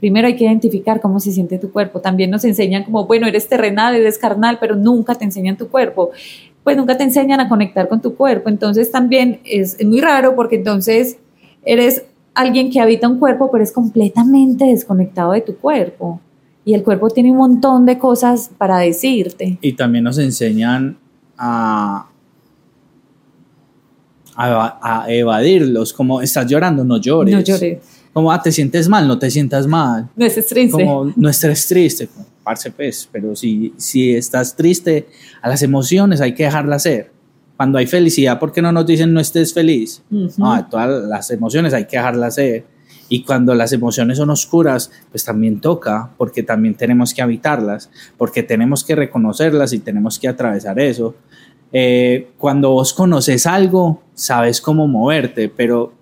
[0.00, 2.00] Primero hay que identificar cómo se siente tu cuerpo.
[2.00, 6.10] También nos enseñan como, bueno, eres terrenal, eres carnal, pero nunca te enseñan tu cuerpo.
[6.62, 8.48] Pues nunca te enseñan a conectar con tu cuerpo.
[8.48, 11.18] Entonces también es, muy raro porque entonces
[11.64, 12.04] eres
[12.34, 16.20] alguien que habita un cuerpo, pero es completamente desconectado de tu cuerpo.
[16.64, 19.58] Y el cuerpo tiene un montón de cosas para decirte.
[19.60, 20.98] Y también nos enseñan
[21.38, 22.08] a,
[24.34, 27.34] a, a evadirlos, como estás llorando, no llores.
[27.34, 30.08] No llores como, ah, te sientes mal, no te sientas mal.
[30.16, 30.72] No estés triste.
[30.72, 32.08] Como, no estés triste,
[32.42, 35.06] parce, pues, pero si, si estás triste,
[35.42, 37.12] a las emociones hay que dejarlas ser.
[37.58, 40.02] Cuando hay felicidad, ¿por qué no nos dicen no estés feliz?
[40.08, 42.64] No, todas las emociones hay que dejarlas ser.
[43.10, 48.42] Y cuando las emociones son oscuras, pues también toca, porque también tenemos que habitarlas, porque
[48.42, 51.16] tenemos que reconocerlas y tenemos que atravesar eso.
[51.70, 55.92] Eh, cuando vos conoces algo, sabes cómo moverte, pero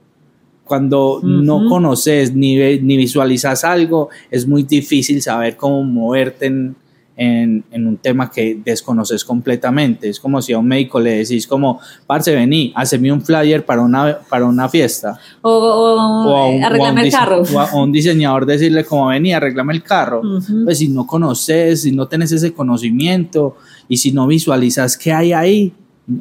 [0.64, 6.76] cuando no conoces ni, ni visualizas algo, es muy difícil saber cómo moverte en,
[7.16, 10.08] en, un tema que desconoces completamente.
[10.08, 13.82] Es como si a un médico le decís como, parce, vení, haceme un flyer para
[13.82, 15.18] una, para una fiesta.
[15.42, 17.42] O, o, el carro.
[17.42, 20.22] O a, un diseñador decirle como, vení, arreglame el carro.
[20.64, 23.56] Pues si no conoces, si no tenés ese conocimiento
[23.88, 25.72] y si no visualizas qué hay ahí,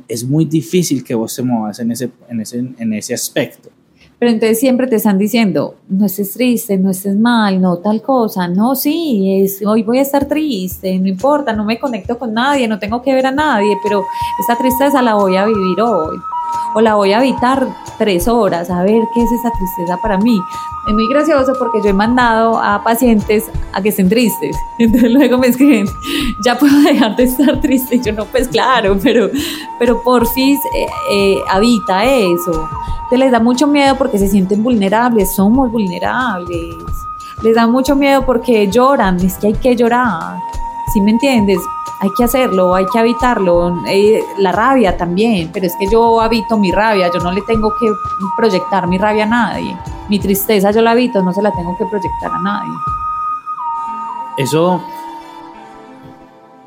[0.08, 3.70] es muy difícil que vos te muevas en ese, en ese, en ese aspecto.
[4.24, 8.48] Pero entonces siempre te están diciendo, no estés triste, no estés mal, no tal cosa,
[8.48, 12.66] no, sí, es, hoy voy a estar triste, no importa, no me conecto con nadie,
[12.66, 14.02] no tengo que ver a nadie, pero
[14.40, 16.16] esta tristeza la voy a vivir hoy.
[16.74, 20.40] O la voy a habitar tres horas, a ver qué es esa tristeza para mí.
[20.88, 24.56] Es muy gracioso porque yo he mandado a pacientes a que estén tristes.
[24.80, 25.88] Entonces luego me escriben,
[26.44, 27.96] ya puedo dejar de estar triste.
[27.96, 29.30] Y yo no, pues claro, pero,
[29.80, 32.70] pero porfis eh, eh, habita eso.
[33.10, 36.76] Te les da mucho miedo porque se sienten vulnerables, somos vulnerables.
[37.44, 40.40] Les da mucho miedo porque lloran, es que hay que llorar.
[40.94, 41.60] ¿Sí me entiendes?
[42.04, 46.58] Hay que hacerlo, hay que habitarlo, eh, la rabia también, pero es que yo habito
[46.58, 47.90] mi rabia, yo no le tengo que
[48.36, 49.78] proyectar mi rabia a nadie,
[50.10, 52.74] mi tristeza yo la habito, no se la tengo que proyectar a nadie.
[54.38, 54.84] Eso,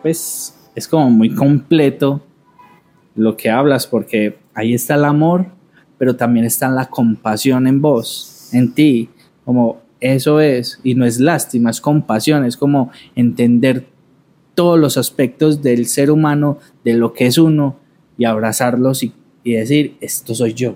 [0.00, 2.22] pues, es como muy completo
[3.14, 5.48] lo que hablas, porque ahí está el amor,
[5.98, 9.10] pero también está la compasión en vos, en ti,
[9.44, 13.95] como eso es, y no es lástima, es compasión, es como entender
[14.56, 17.76] todos los aspectos del ser humano, de lo que es uno,
[18.18, 19.12] y abrazarlos y,
[19.44, 20.74] decir, esto soy yo.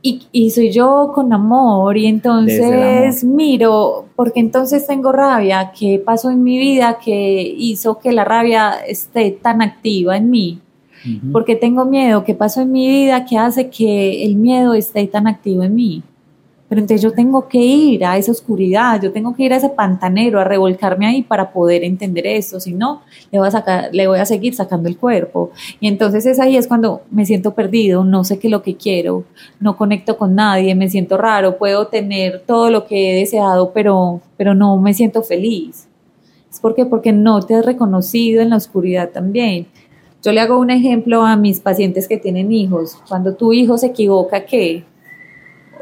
[0.00, 6.42] Y, soy yo con amor y entonces miro, porque entonces tengo rabia, ¿qué pasó en
[6.42, 10.60] mi vida que hizo que la rabia esté tan activa en mí?
[11.30, 15.26] Porque tengo miedo, ¿qué pasó en mi vida que hace que el miedo esté tan
[15.26, 16.02] activo en mí?
[16.68, 19.70] Pero entonces yo tengo que ir a esa oscuridad, yo tengo que ir a ese
[19.70, 24.06] pantanero, a revolcarme ahí para poder entender esto, si no, le voy a, sacar, le
[24.06, 25.50] voy a seguir sacando el cuerpo.
[25.80, 28.76] Y entonces es ahí es cuando me siento perdido, no sé qué es lo que
[28.76, 29.24] quiero,
[29.60, 34.20] no conecto con nadie, me siento raro, puedo tener todo lo que he deseado, pero,
[34.36, 35.88] pero no me siento feliz.
[36.50, 39.66] ¿Es porque Porque no te has reconocido en la oscuridad también.
[40.22, 42.96] Yo le hago un ejemplo a mis pacientes que tienen hijos.
[43.08, 44.84] Cuando tu hijo se equivoca, ¿qué?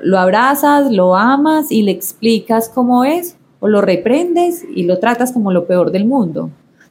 [0.03, 5.33] Lo abrazas, lo amas y le explicas cómo es, o lo reprendes y lo tratas
[5.33, 6.51] como lo peor del mundo.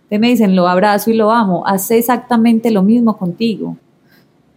[0.10, 3.78] Te me dicen, lo abrazo y lo amo, hace exactamente lo mismo contigo.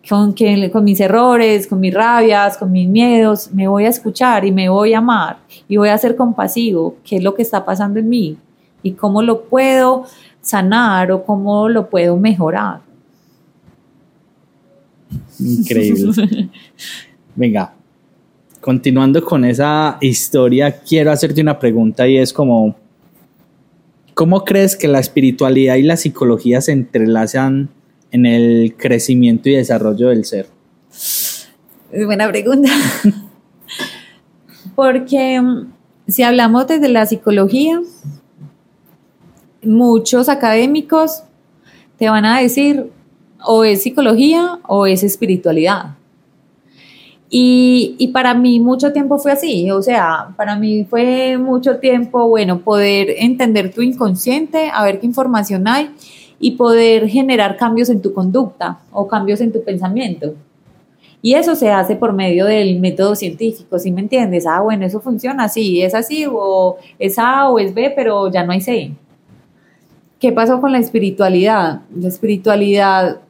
[0.08, 4.44] Con, que, con mis errores, con mis rabias, con mis miedos, me voy a escuchar
[4.46, 5.38] y me voy a amar
[5.68, 8.38] y voy a ser compasivo, qué es lo que está pasando en mí
[8.82, 10.04] y cómo lo puedo
[10.40, 12.80] sanar o cómo lo puedo mejorar.
[15.38, 16.48] Increíble.
[17.34, 17.74] Venga,
[18.60, 22.76] continuando con esa historia, quiero hacerte una pregunta y es como,
[24.14, 27.68] ¿cómo crees que la espiritualidad y la psicología se entrelazan
[28.10, 30.46] en el crecimiento y desarrollo del ser?
[30.90, 32.70] Es buena pregunta.
[34.74, 35.72] Porque mm,
[36.08, 37.80] si hablamos desde la psicología,
[39.62, 41.22] muchos académicos
[41.98, 42.90] te van a decir
[43.44, 45.97] o es psicología o es espiritualidad.
[47.30, 52.60] Y, para mí mucho tiempo fue así, o sea, para mí fue mucho tiempo, bueno,
[52.60, 55.90] poder entender tu inconsciente, a ver qué información hay
[56.40, 60.34] y poder generar cambios en tu conducta o cambios en tu pensamiento.
[61.20, 64.46] Y eso se hace por medio del método científico, ¿sí me entiendes?
[64.46, 68.44] Ah, bueno, eso funciona así, es así, o es A o es B, pero ya
[68.44, 68.92] no hay C.
[70.20, 71.82] ¿Qué pasó con la espiritualidad?
[71.94, 73.20] La espiritualidad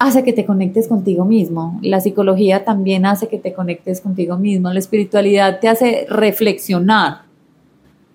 [0.00, 1.78] hace que te conectes contigo mismo.
[1.82, 4.72] La psicología también hace que te conectes contigo mismo.
[4.72, 7.22] La espiritualidad te hace reflexionar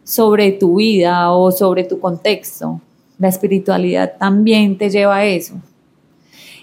[0.04, 2.82] sobre tu vida o sobre tu contexto.
[3.20, 5.62] La espiritualidad también te lleva a eso.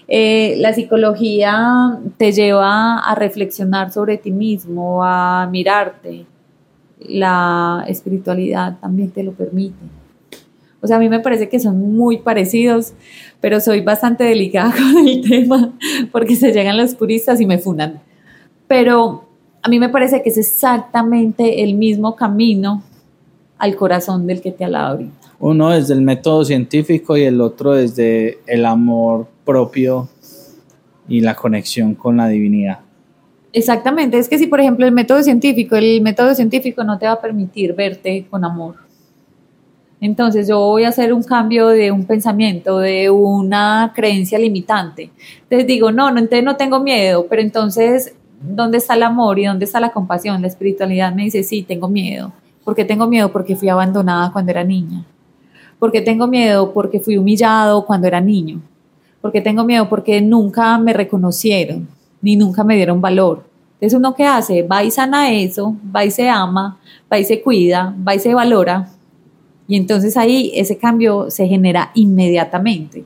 [0.09, 6.25] Eh, la psicología te lleva a reflexionar sobre ti mismo, a mirarte.
[6.99, 10.02] La espiritualidad también te lo permite.
[10.83, 12.93] O sea, a mí me parece que son muy parecidos,
[13.39, 15.73] pero soy bastante delicada con el tema
[16.11, 18.01] porque se llegan los puristas y me fundan.
[18.67, 19.23] Pero
[19.61, 22.83] a mí me parece que es exactamente el mismo camino
[23.57, 25.13] al corazón del que te alaba ahorita.
[25.39, 30.09] Uno desde el método científico y el otro desde el amor propio
[31.07, 32.79] y la conexión con la divinidad.
[33.53, 37.13] Exactamente, es que si por ejemplo el método científico, el método científico no te va
[37.13, 38.75] a permitir verte con amor,
[40.05, 45.09] entonces yo voy a hacer un cambio de un pensamiento, de una creencia limitante.
[45.43, 49.45] Entonces digo, no, no, entonces no tengo miedo, pero entonces, ¿dónde está el amor y
[49.45, 50.41] dónde está la compasión?
[50.41, 52.33] La espiritualidad me dice, sí, tengo miedo.
[52.65, 53.31] ¿Por qué tengo miedo?
[53.31, 55.05] Porque fui abandonada cuando era niña.
[55.79, 56.73] ¿Por qué tengo miedo?
[56.73, 58.59] Porque fui humillado cuando era niño.
[59.21, 59.87] ¿Por qué tengo miedo?
[59.87, 61.87] Porque nunca me reconocieron,
[62.21, 63.45] ni nunca me dieron valor.
[63.75, 66.77] Entonces uno qué hace, va y sana eso, va y se ama,
[67.09, 68.89] va y se cuida, va y se valora,
[69.73, 73.05] y entonces ahí ese cambio se genera inmediatamente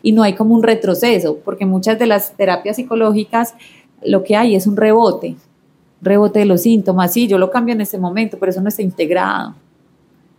[0.00, 3.52] y no hay como un retroceso, porque muchas de las terapias psicológicas
[4.02, 5.36] lo que hay es un rebote,
[6.00, 8.80] rebote de los síntomas, sí, yo lo cambio en este momento, pero eso no está
[8.80, 9.54] integrado.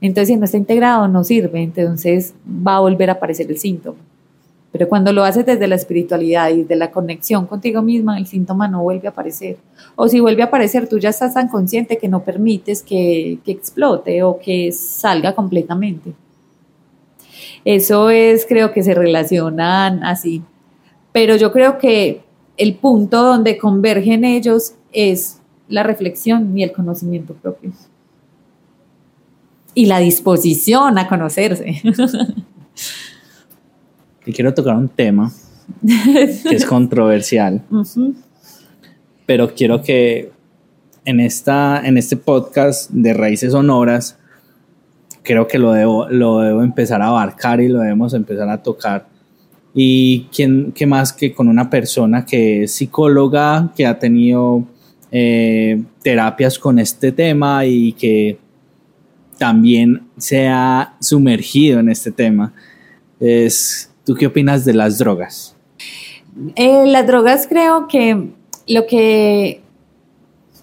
[0.02, 4.00] Entonces, si no está integrado, no sirve, entonces va a volver a aparecer el síntoma.
[4.72, 8.68] Pero cuando lo haces desde la espiritualidad y de la conexión contigo misma, el síntoma
[8.68, 9.58] no vuelve a aparecer.
[9.96, 13.52] O si vuelve a aparecer, tú ya estás tan consciente que no permites que, que
[13.52, 16.14] explote o que salga completamente.
[17.66, 20.44] Eso es, creo que se relacionan así.
[21.12, 22.22] Pero yo creo que
[22.58, 27.72] el punto donde convergen ellos es la reflexión y el conocimiento propio.
[29.74, 31.82] Y la disposición a conocerse.
[34.30, 35.32] Y quiero tocar un tema
[35.82, 37.64] que es controversial,
[39.26, 40.32] pero quiero que
[41.04, 44.20] en, esta, en este podcast de Raíces Sonoras,
[45.24, 49.08] creo que lo debo, lo debo empezar a abarcar y lo debemos empezar a tocar.
[49.74, 54.64] Y quién, qué más que con una persona que es psicóloga, que ha tenido
[55.12, 58.38] eh, terapias con este tema y que
[59.40, 62.54] también se ha sumergido en este tema.
[63.20, 65.56] Es, ¿Tú qué opinas de las drogas?
[66.56, 68.32] Eh, las drogas creo que
[68.68, 69.62] lo que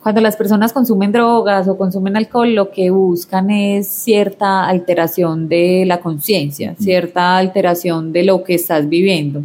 [0.07, 5.82] cuando las personas consumen drogas o consumen alcohol, lo que buscan es cierta alteración de
[5.84, 6.82] la conciencia, mm.
[6.82, 9.43] cierta alteración de lo que estás viviendo.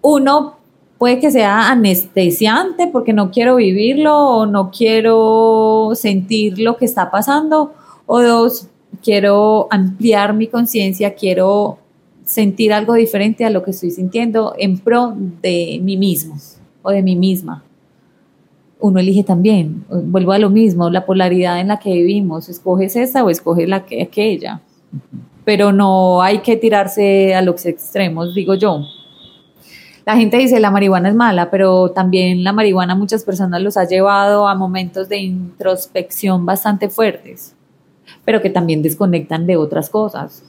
[0.00, 0.56] Uno
[0.96, 7.10] puede que sea anestesiante porque no quiero vivirlo o no quiero sentir lo que está
[7.10, 7.74] pasando.
[8.06, 8.68] O dos,
[9.02, 11.76] quiero ampliar mi conciencia, quiero
[12.24, 16.36] sentir algo diferente a lo que estoy sintiendo en pro de mí mismo
[16.82, 17.64] o de mí misma
[18.84, 19.86] uno elige también.
[19.88, 23.86] Vuelvo a lo mismo, la polaridad en la que vivimos, escoges esa o escoges la
[23.86, 24.60] que aquella.
[25.46, 28.82] Pero no hay que tirarse a los extremos, digo yo.
[30.04, 33.84] La gente dice la marihuana es mala, pero también la marihuana muchas personas los ha
[33.84, 37.56] llevado a momentos de introspección bastante fuertes,
[38.26, 40.44] pero que también desconectan de otras cosas.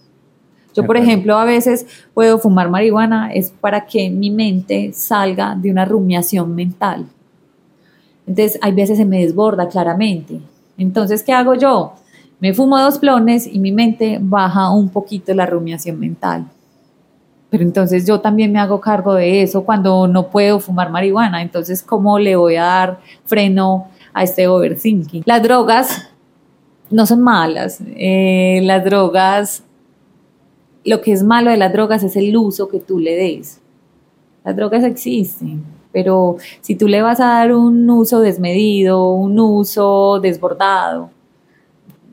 [0.76, 5.71] Yo, por ejemplo, a veces puedo fumar marihuana es para que mi mente salga de
[5.71, 7.05] una rumiación mental
[8.28, 10.39] entonces, hay veces se me desborda claramente.
[10.78, 11.93] Entonces, ¿qué hago yo?
[12.39, 16.45] Me fumo dos plones y mi mente baja un poquito la rumiación mental.
[17.49, 21.41] Pero entonces yo también me hago cargo de eso cuando no puedo fumar marihuana.
[21.41, 25.23] Entonces, ¿cómo le voy a dar freno a este overthinking?
[25.26, 26.09] Las drogas
[26.89, 27.80] no son malas.
[27.95, 29.63] Eh, las drogas,
[30.86, 33.59] lo que es malo de las drogas es el uso que tú le des.
[34.43, 35.63] Las drogas existen
[35.95, 41.09] pero si tú le vas a dar un uso desmedido, un uso desbordado,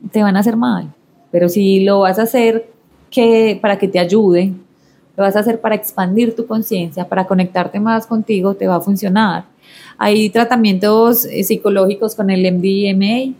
[0.09, 0.93] te van a hacer mal.
[1.31, 2.69] Pero si lo vas a hacer
[3.11, 4.53] que, para que te ayude,
[5.17, 8.79] lo vas a hacer para expandir tu conciencia, para conectarte más contigo, te va a
[8.79, 9.47] funcionar.
[9.97, 13.35] Hay tratamientos eh, psicológicos con el MDMA,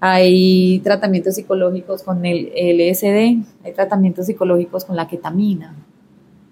[0.00, 5.74] hay tratamientos psicológicos con el LSD, hay tratamientos psicológicos con la ketamina.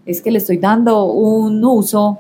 [0.05, 2.19] Es que le estoy dando un uso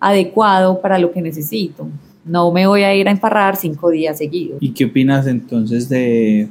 [0.00, 1.88] adecuado para lo que necesito.
[2.24, 4.58] No me voy a ir a emparrar cinco días seguidos.
[4.60, 6.48] ¿Y qué opinas entonces de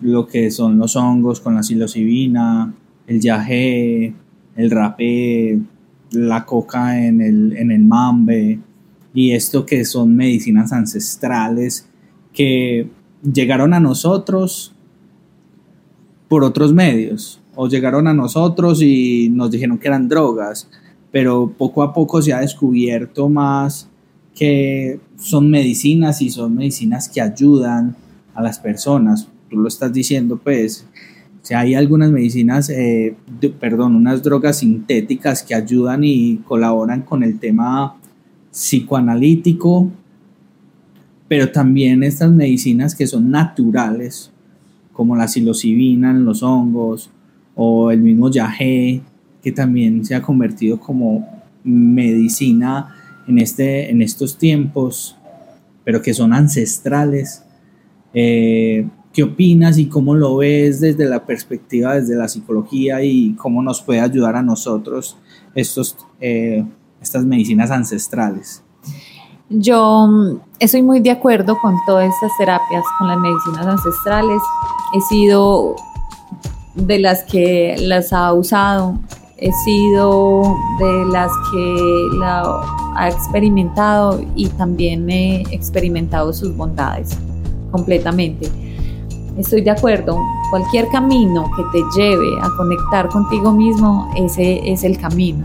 [0.00, 2.74] lo que son los hongos con la psilocibina,
[3.06, 4.14] el yagé,
[4.56, 5.58] el rapé,
[6.12, 8.58] la coca en el, en el mambe
[9.12, 11.88] y esto que son medicinas ancestrales
[12.34, 12.88] que
[13.22, 14.74] llegaron a nosotros
[16.28, 20.68] por otros medios o llegaron a nosotros y nos dijeron que eran drogas
[21.14, 23.88] pero poco a poco se ha descubierto más
[24.34, 27.94] que son medicinas y son medicinas que ayudan
[28.34, 29.28] a las personas.
[29.48, 30.88] Tú lo estás diciendo, pues,
[31.40, 33.14] si hay algunas medicinas, eh,
[33.60, 37.94] perdón, unas drogas sintéticas que ayudan y colaboran con el tema
[38.50, 39.92] psicoanalítico,
[41.28, 44.30] pero también estas medicinas que son naturales,
[44.92, 47.10] como la psilocibina en los hongos
[47.54, 49.02] o el mismo yagé,
[49.42, 52.94] que también se ha convertido como medicina
[53.26, 55.16] en, este, en estos tiempos,
[55.84, 57.44] pero que son ancestrales.
[58.12, 63.62] Eh, ¿Qué opinas y cómo lo ves desde la perspectiva, desde la psicología y cómo
[63.62, 65.16] nos puede ayudar a nosotros
[65.54, 66.64] estos, eh,
[67.00, 68.63] estas medicinas ancestrales?
[69.48, 74.40] Yo mm, estoy muy de acuerdo con todas estas terapias, con las medicinas ancestrales.
[74.94, 75.76] He sido
[76.74, 78.98] de las que las ha usado
[79.44, 82.62] he sido de las que la
[82.96, 87.18] ha experimentado y también he experimentado sus bondades
[87.70, 88.48] completamente.
[89.36, 90.18] Estoy de acuerdo,
[90.50, 95.44] cualquier camino que te lleve a conectar contigo mismo, ese es el camino.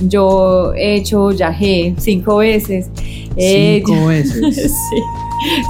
[0.00, 2.90] Yo he hecho yagé cinco veces.
[3.36, 4.72] Cinco veces.
[4.90, 5.02] sí,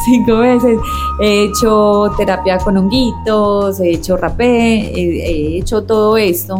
[0.05, 0.79] cinco veces.
[1.23, 6.59] He hecho terapia con honguitos, he hecho rapé, he hecho todo esto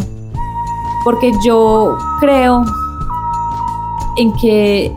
[1.05, 2.65] porque yo creo
[4.17, 4.93] en que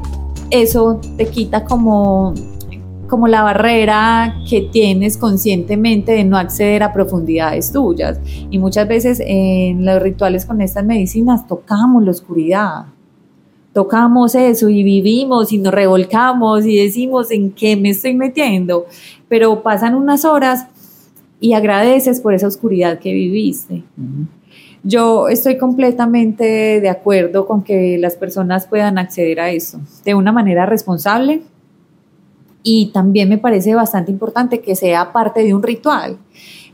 [0.49, 2.33] eso te quita como
[3.07, 8.19] como la barrera que tienes conscientemente de no acceder a profundidades tuyas.
[8.49, 12.85] Y muchas veces en los rituales con estas medicinas tocamos la oscuridad,
[13.73, 18.85] tocamos eso y vivimos y nos revolcamos y decimos en qué me estoy metiendo,
[19.27, 20.67] pero pasan unas horas
[21.39, 23.83] y agradeces por esa oscuridad que viviste.
[24.83, 30.31] Yo estoy completamente de acuerdo con que las personas puedan acceder a eso de una
[30.31, 31.41] manera responsable
[32.63, 36.17] y también me parece bastante importante que sea parte de un ritual.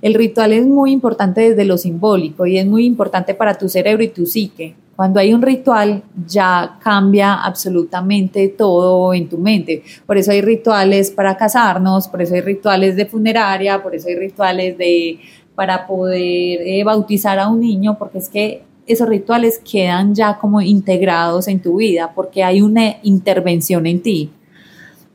[0.01, 4.03] El ritual es muy importante desde lo simbólico y es muy importante para tu cerebro
[4.03, 4.75] y tu psique.
[4.95, 9.81] Cuando hay un ritual ya cambia absolutamente todo en tu mente.
[10.05, 14.15] Por eso hay rituales para casarnos, por eso hay rituales de funeraria, por eso hay
[14.15, 15.19] rituales de
[15.55, 20.61] para poder eh, bautizar a un niño, porque es que esos rituales quedan ya como
[20.61, 24.31] integrados en tu vida, porque hay una intervención en ti.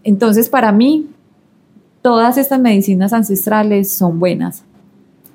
[0.04, 1.08] Entonces, para mí,
[2.02, 4.62] todas estas medicinas ancestrales son buenas.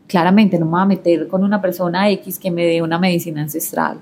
[0.08, 3.42] Claramente no me voy a meter con una persona X que me dé una medicina
[3.42, 3.98] ancestral.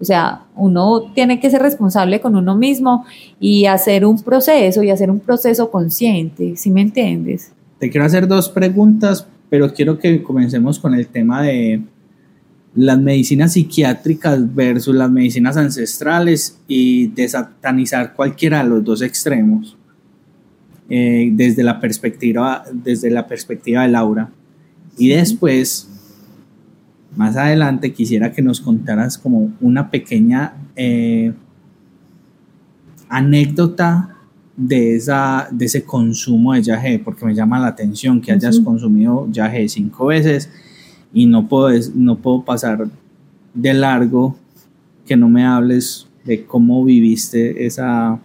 [0.00, 3.06] O sea, uno tiene que ser responsable con uno mismo
[3.38, 7.52] y hacer un proceso y hacer un proceso consciente, ¿sí me entiendes?
[7.78, 11.82] Te quiero hacer dos preguntas, pero quiero que comencemos con el tema de
[12.74, 19.76] las medicinas psiquiátricas versus las medicinas ancestrales y desatanizar cualquiera de los dos extremos.
[20.94, 24.30] Eh, desde, la perspectiva, desde la perspectiva de Laura.
[24.98, 25.88] Y después,
[27.16, 31.32] más adelante, quisiera que nos contaras como una pequeña eh,
[33.08, 34.18] anécdota
[34.54, 39.26] de, esa, de ese consumo de yaje, porque me llama la atención que hayas consumido
[39.30, 40.50] yaje cinco veces
[41.14, 42.86] y no puedo, no puedo pasar
[43.54, 44.36] de largo
[45.06, 48.20] que no me hables de cómo viviste esa,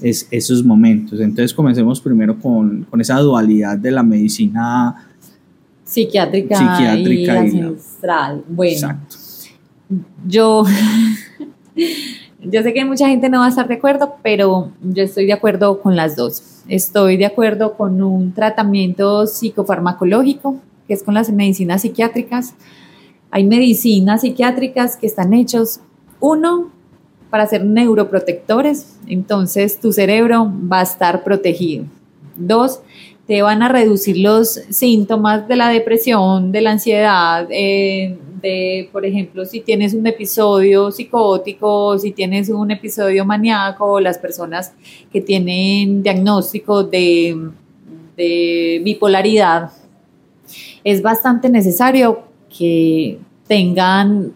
[0.00, 1.20] es, esos momentos.
[1.20, 5.08] Entonces comencemos primero con, con, esa dualidad de la medicina
[5.84, 8.44] psiquiátrica, psiquiátrica y, ancestral.
[8.48, 9.16] Bueno, Exacto.
[10.26, 10.64] yo,
[12.42, 15.32] yo sé que mucha gente no va a estar de acuerdo, pero yo estoy de
[15.32, 16.62] acuerdo con las dos.
[16.68, 22.54] Estoy de acuerdo con un tratamiento psicofarmacológico, que es con las medicinas psiquiátricas.
[23.30, 25.80] Hay medicinas psiquiátricas que están hechos,
[26.20, 26.70] uno,
[27.30, 31.84] para ser neuroprotectores, entonces tu cerebro va a estar protegido.
[32.36, 32.80] Dos,
[33.26, 39.04] te van a reducir los síntomas de la depresión, de la ansiedad, eh, de, por
[39.04, 44.72] ejemplo, si tienes un episodio psicótico, si tienes un episodio maníaco, las personas
[45.12, 47.50] que tienen diagnóstico de,
[48.16, 49.72] de bipolaridad,
[50.84, 52.22] es bastante necesario
[52.56, 54.32] que tengan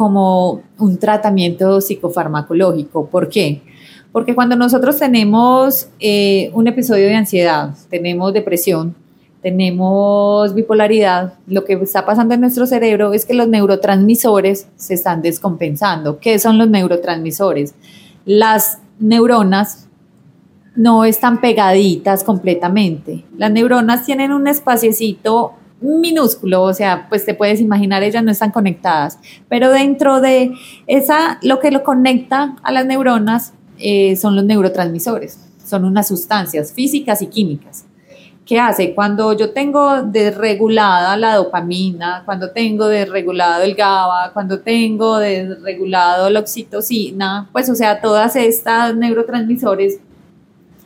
[0.00, 3.08] como un tratamiento psicofarmacológico.
[3.08, 3.60] ¿Por qué?
[4.12, 8.94] Porque cuando nosotros tenemos eh, un episodio de ansiedad, tenemos depresión,
[9.42, 15.20] tenemos bipolaridad, lo que está pasando en nuestro cerebro es que los neurotransmisores se están
[15.20, 16.18] descompensando.
[16.18, 17.74] ¿Qué son los neurotransmisores?
[18.24, 19.86] Las neuronas
[20.76, 23.26] no están pegaditas completamente.
[23.36, 28.50] Las neuronas tienen un espaciecito minúsculo, o sea, pues te puedes imaginar, ellas no están
[28.50, 29.18] conectadas,
[29.48, 30.52] pero dentro de
[30.86, 36.72] esa, lo que lo conecta a las neuronas eh, son los neurotransmisores, son unas sustancias
[36.72, 37.86] físicas y químicas.
[38.44, 38.96] ¿Qué hace?
[38.96, 46.40] Cuando yo tengo desregulada la dopamina, cuando tengo desregulado el GABA, cuando tengo desregulado la
[46.40, 50.00] oxitocina, pues o sea, todas estas neurotransmisores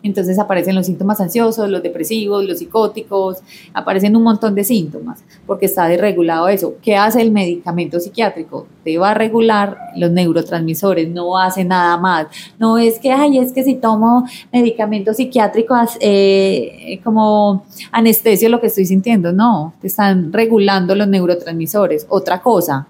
[0.04, 3.38] entonces aparecen los síntomas ansiosos, los depresivos, los psicóticos,
[3.72, 6.74] aparecen un montón de síntomas porque está desregulado eso.
[6.82, 8.66] ¿Qué hace el medicamento psiquiátrico?
[8.84, 12.26] Te va a regular los neurotransmisores, no hace nada más.
[12.58, 18.66] No es que, ay, es que si tomo medicamentos psiquiátricos eh, como anestesio lo que
[18.66, 22.06] estoy sintiendo, no, te están regulando los neurotransmisores.
[22.10, 22.86] Otra cosa,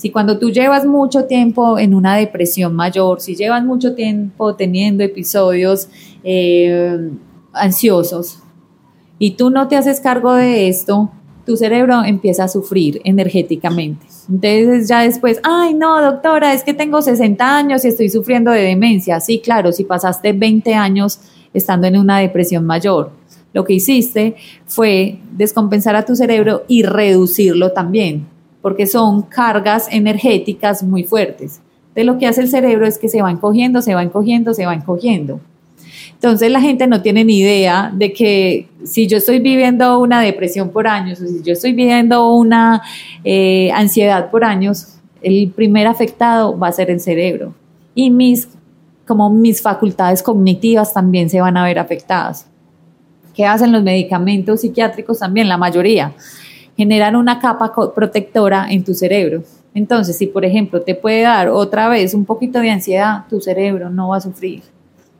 [0.00, 5.04] si cuando tú llevas mucho tiempo en una depresión mayor, si llevas mucho tiempo teniendo
[5.04, 5.88] episodios
[6.24, 7.10] eh,
[7.52, 8.38] ansiosos
[9.18, 11.10] y tú no te haces cargo de esto,
[11.44, 14.06] tu cerebro empieza a sufrir energéticamente.
[14.26, 18.62] Entonces ya después, ay no, doctora, es que tengo 60 años y estoy sufriendo de
[18.62, 19.20] demencia.
[19.20, 21.20] Sí, claro, si pasaste 20 años
[21.52, 23.10] estando en una depresión mayor,
[23.52, 30.82] lo que hiciste fue descompensar a tu cerebro y reducirlo también porque son cargas energéticas
[30.82, 31.60] muy fuertes.
[31.94, 34.66] De lo que hace el cerebro es que se va encogiendo, se va encogiendo, se
[34.66, 35.40] va encogiendo.
[36.12, 40.68] Entonces la gente no tiene ni idea de que si yo estoy viviendo una depresión
[40.68, 42.82] por años o si yo estoy viviendo una
[43.24, 47.54] eh, ansiedad por años, el primer afectado va a ser el cerebro
[47.94, 48.48] y mis,
[49.06, 52.46] como mis facultades cognitivas también se van a ver afectadas.
[53.34, 55.48] ¿Qué hacen los medicamentos psiquiátricos también?
[55.48, 56.12] La mayoría
[56.80, 59.42] generan una capa protectora en tu cerebro.
[59.74, 63.90] Entonces, si por ejemplo te puede dar otra vez un poquito de ansiedad, tu cerebro
[63.90, 64.62] no va a sufrir.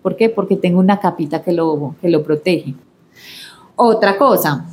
[0.01, 0.31] ¿Por qué?
[0.31, 2.73] Porque tengo una capita que lo, que lo protege.
[3.77, 4.65] Otra cosa,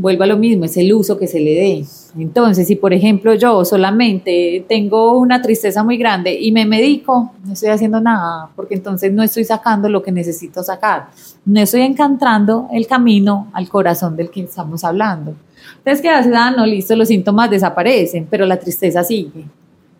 [0.00, 1.84] vuelvo a lo mismo, es el uso que se le dé.
[2.18, 7.52] Entonces, si por ejemplo yo solamente tengo una tristeza muy grande y me medico, no
[7.52, 11.08] estoy haciendo nada, porque entonces no estoy sacando lo que necesito sacar.
[11.44, 15.34] No estoy encantando el camino al corazón del que estamos hablando.
[15.78, 16.30] Entonces, ¿qué hace?
[16.34, 19.44] Ah, no, listo, los síntomas desaparecen, pero la tristeza sigue.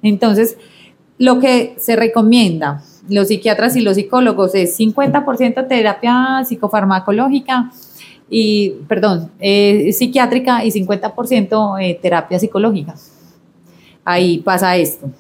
[0.03, 0.57] Entonces,
[1.19, 7.71] lo que se recomienda los psiquiatras y los psicólogos es 50% terapia psicofarmacológica,
[8.31, 12.95] y, perdón, eh, psiquiátrica y 50% eh, terapia psicológica.
[14.05, 15.11] Ahí pasa esto.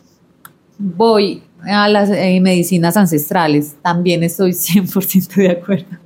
[0.78, 5.98] Voy a las eh, medicinas ancestrales, también estoy 100% de acuerdo.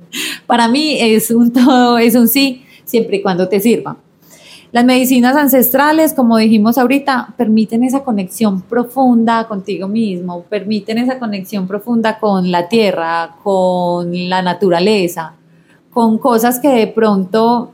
[0.47, 3.97] Para mí es un todo, es un sí, siempre y cuando te sirva.
[4.71, 11.65] Las medicinas ancestrales, como dijimos ahorita, permiten esa conexión profunda contigo mismo, permiten esa conexión
[11.65, 15.35] profunda con la tierra, con la naturaleza,
[15.95, 17.71] con cosas que de pronto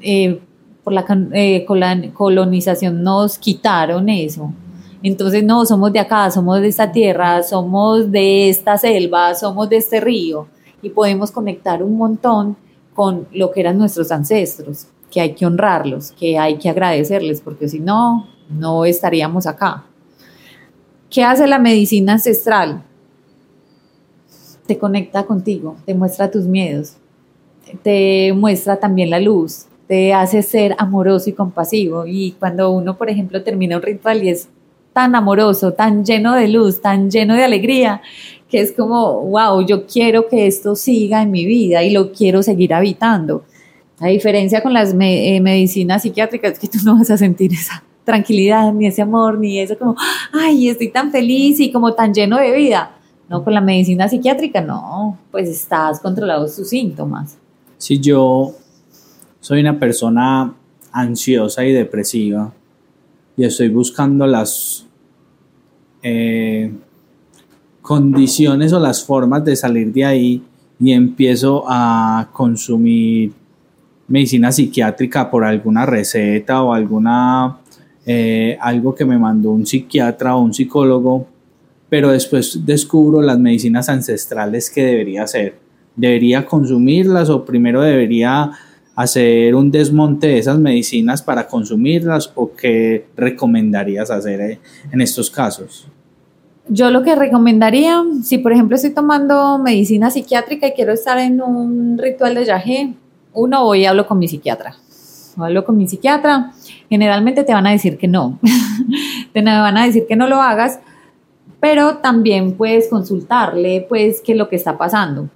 [0.00, 0.40] eh,
[0.82, 4.52] por la, eh, la colonización nos quitaron eso.
[5.00, 9.76] Entonces, no, somos de acá, somos de esta tierra, somos de esta selva, somos de
[9.76, 10.48] este río
[10.82, 12.56] y podemos conectar un montón
[12.92, 17.68] con lo que eran nuestros ancestros, que hay que honrarlos, que hay que agradecerles, porque
[17.68, 19.84] si no, no estaríamos acá.
[21.08, 22.82] ¿Qué hace la medicina ancestral?
[24.70, 26.94] Te conecta contigo, te muestra tus miedos,
[27.82, 32.06] te muestra también la luz, te hace ser amoroso y compasivo.
[32.06, 34.48] Y cuando uno, por ejemplo, termina un ritual y es
[34.92, 38.00] tan amoroso, tan lleno de luz, tan lleno de alegría,
[38.48, 42.44] que es como, wow, yo quiero que esto siga en mi vida y lo quiero
[42.44, 43.42] seguir habitando.
[43.98, 48.72] A diferencia con las eh, medicinas psiquiátricas, que tú no vas a sentir esa tranquilidad,
[48.72, 49.96] ni ese amor, ni eso como,
[50.32, 52.99] ay, estoy tan feliz y como tan lleno de vida.
[53.30, 57.38] No, con la medicina psiquiátrica no, pues estás controlado sus síntomas.
[57.78, 58.56] Si yo
[59.38, 60.52] soy una persona
[60.90, 62.52] ansiosa y depresiva
[63.36, 64.84] y estoy buscando las
[66.02, 66.72] eh,
[67.80, 70.42] condiciones o las formas de salir de ahí
[70.80, 73.32] y empiezo a consumir
[74.08, 77.58] medicina psiquiátrica por alguna receta o alguna
[78.04, 81.28] eh, algo que me mandó un psiquiatra o un psicólogo
[81.90, 85.56] pero después descubro las medicinas ancestrales que debería hacer.
[85.96, 88.52] ¿Debería consumirlas o primero debería
[88.94, 94.60] hacer un desmonte de esas medicinas para consumirlas o qué recomendarías hacer eh,
[94.92, 95.88] en estos casos?
[96.68, 101.42] Yo lo que recomendaría, si por ejemplo estoy tomando medicina psiquiátrica y quiero estar en
[101.42, 102.94] un ritual de yagé,
[103.32, 104.76] uno voy y hablo con mi psiquiatra.
[105.36, 106.52] Hablo con mi psiquiatra,
[106.88, 108.38] generalmente te van a decir que no,
[109.32, 110.80] te van a decir que no lo hagas,
[111.60, 115.28] pero también puedes consultarle, pues, qué es lo que está pasando.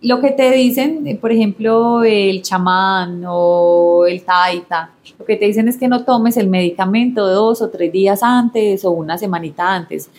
[0.00, 5.46] Lo que te dicen, eh, por ejemplo, el chamán o el taita, lo que te
[5.46, 9.74] dicen es que no tomes el medicamento dos o tres días antes o una semanita
[9.74, 10.10] antes.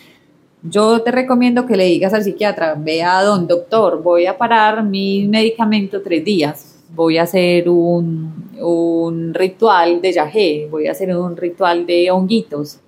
[0.62, 5.26] Yo te recomiendo que le digas al psiquiatra, vea, don doctor, voy a parar mi
[5.28, 11.36] medicamento tres días, voy a hacer un, un ritual de yagé, voy a hacer un
[11.36, 12.80] ritual de honguitos,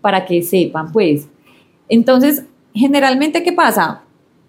[0.00, 1.28] para que sepan, pues,
[1.88, 4.02] entonces, generalmente, ¿qué pasa?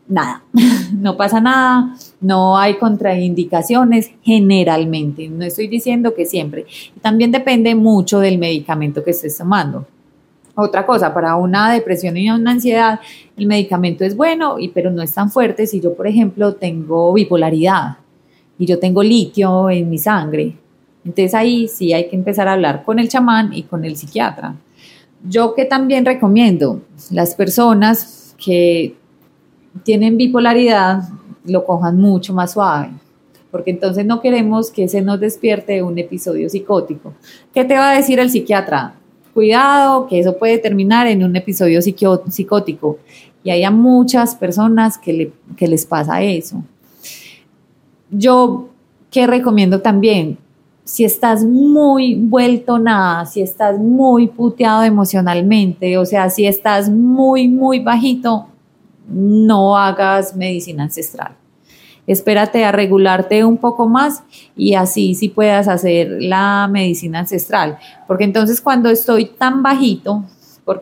[0.07, 0.41] Nada,
[0.93, 6.65] no pasa nada, no hay contraindicaciones generalmente, no estoy diciendo que siempre.
[7.01, 9.85] También depende mucho del medicamento que estés tomando.
[10.55, 12.99] Otra cosa, para una depresión y una ansiedad,
[13.35, 17.13] el medicamento es bueno, y, pero no es tan fuerte si yo, por ejemplo, tengo
[17.13, 17.97] bipolaridad
[18.57, 20.55] y yo tengo litio en mi sangre.
[21.05, 24.55] Entonces ahí sí hay que empezar a hablar con el chamán y con el psiquiatra.
[25.23, 28.95] Yo que también recomiendo, las personas que
[29.83, 31.03] tienen bipolaridad
[31.45, 32.89] lo cojan mucho más suave,
[33.51, 37.13] porque entonces no queremos que se nos despierte un episodio psicótico.
[37.53, 38.93] ¿Qué te va a decir el psiquiatra?
[39.33, 42.99] Cuidado, que eso puede terminar en un episodio psicótico.
[43.43, 46.63] Y hay a muchas personas que, que les pasa eso.
[48.09, 48.69] Yo,
[49.09, 50.37] ¿qué recomiendo también?
[50.87, 57.49] Si estás muy vuelto nada, si estás muy puteado emocionalmente, o sea, si estás muy,
[57.49, 58.47] muy bajito,
[59.09, 61.35] no hagas medicina ancestral.
[62.07, 64.23] espérate a regularte un poco más
[64.55, 67.77] y así sí puedas hacer la medicina ancestral.
[68.07, 70.23] Porque entonces cuando estoy tan bajito,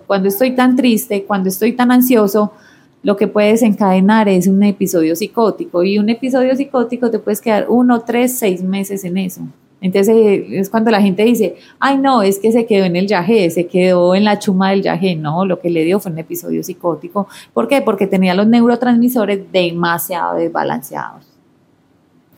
[0.06, 2.54] cuando estoy tan triste, cuando estoy tan ansioso,
[3.02, 7.66] lo que puede desencadenar es un episodio psicótico y un episodio psicótico te puedes quedar
[7.70, 9.42] uno, tres, seis meses en eso.
[9.86, 13.06] Entonces eh, es cuando la gente dice, ay no, es que se quedó en el
[13.06, 15.16] yagé, se quedó en la chuma del yagé.
[15.16, 17.28] No, lo que le dio fue un episodio psicótico.
[17.54, 17.84] ¿Por qué?
[17.84, 21.28] Porque tenía los neurotransmisores demasiado desbalanceados.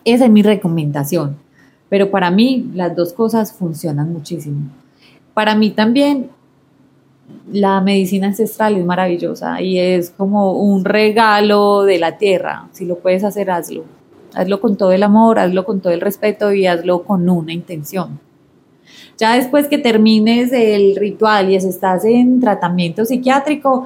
[0.04, 1.38] Esa es mi recomendación.
[1.88, 4.70] Pero para mí las dos cosas funcionan muchísimo.
[5.34, 6.30] Para mí también
[7.50, 12.68] la medicina ancestral es maravillosa y es como un regalo de la tierra.
[12.74, 13.86] Si lo puedes hacer, hazlo.
[14.34, 18.20] Hazlo con todo el amor, hazlo con todo el respeto y hazlo con una intención.
[19.18, 23.86] Ya después que termines el ritual y estás en tratamiento psiquiátrico,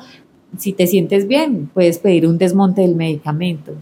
[0.58, 3.74] si te sientes bien, puedes pedir un desmonte del medicamento.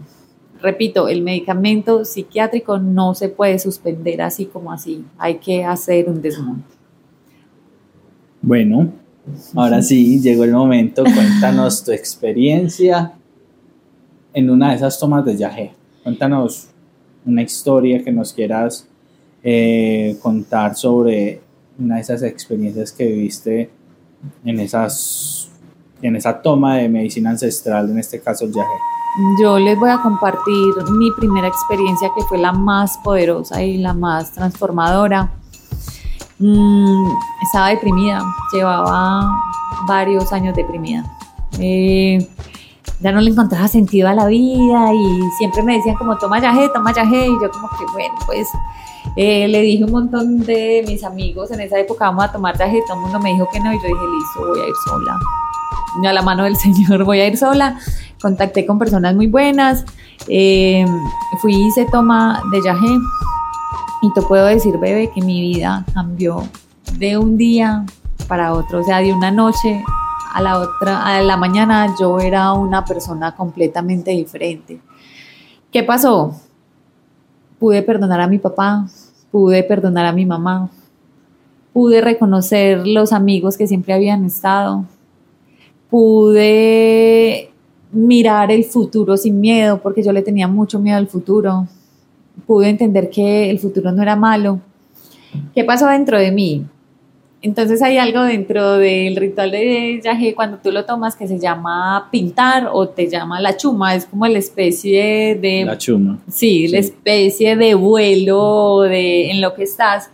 [0.62, 6.20] Repito, el medicamento psiquiátrico no se puede suspender así como así, hay que hacer un
[6.20, 6.74] desmonte.
[8.42, 8.92] Bueno,
[9.54, 13.12] ahora sí, llegó el momento, cuéntanos tu experiencia
[14.32, 15.72] en una de esas tomas de yaje.
[16.10, 16.66] Cuéntanos
[17.24, 18.84] una historia que nos quieras
[19.44, 21.40] eh, contar sobre
[21.78, 23.70] una de esas experiencias que viviste
[24.44, 25.52] en, esas,
[26.02, 28.68] en esa toma de medicina ancestral, en este caso el yaje.
[29.40, 33.94] Yo les voy a compartir mi primera experiencia que fue la más poderosa y la
[33.94, 35.30] más transformadora.
[36.40, 37.06] Mm,
[37.44, 39.40] estaba deprimida, llevaba
[39.86, 41.04] varios años deprimida.
[41.60, 42.18] Eh,
[43.00, 46.68] ya no le encontraba sentido a la vida y siempre me decían como toma yaje,
[46.74, 48.46] toma yaje y yo como que bueno, pues
[49.16, 52.82] eh, le dije un montón de mis amigos en esa época vamos a tomar yaje,
[52.86, 55.18] todo el mundo me dijo que no y yo dije listo, voy a ir sola.
[56.08, 57.78] A la mano del Señor voy a ir sola.
[58.20, 59.84] Contacté con personas muy buenas,
[60.28, 60.84] eh,
[61.40, 62.98] fui y hice toma de yaje
[64.02, 66.46] y te puedo decir, bebé, que mi vida cambió
[66.98, 67.86] de un día
[68.28, 69.82] para otro, o sea, de una noche
[70.32, 74.80] a la otra, a la mañana yo era una persona completamente diferente.
[75.72, 76.34] ¿Qué pasó?
[77.58, 78.86] Pude perdonar a mi papá,
[79.30, 80.70] pude perdonar a mi mamá,
[81.72, 84.84] pude reconocer los amigos que siempre habían estado,
[85.88, 87.50] pude
[87.92, 91.66] mirar el futuro sin miedo, porque yo le tenía mucho miedo al futuro,
[92.46, 94.60] pude entender que el futuro no era malo.
[95.54, 96.66] ¿Qué pasó dentro de mí?
[97.42, 102.08] Entonces hay algo dentro del ritual de yaje cuando tú lo tomas que se llama
[102.10, 105.64] pintar o te llama la chuma, es como la especie de...
[105.64, 106.18] La chuma.
[106.30, 110.10] Sí, la especie de vuelo de, en lo que estás.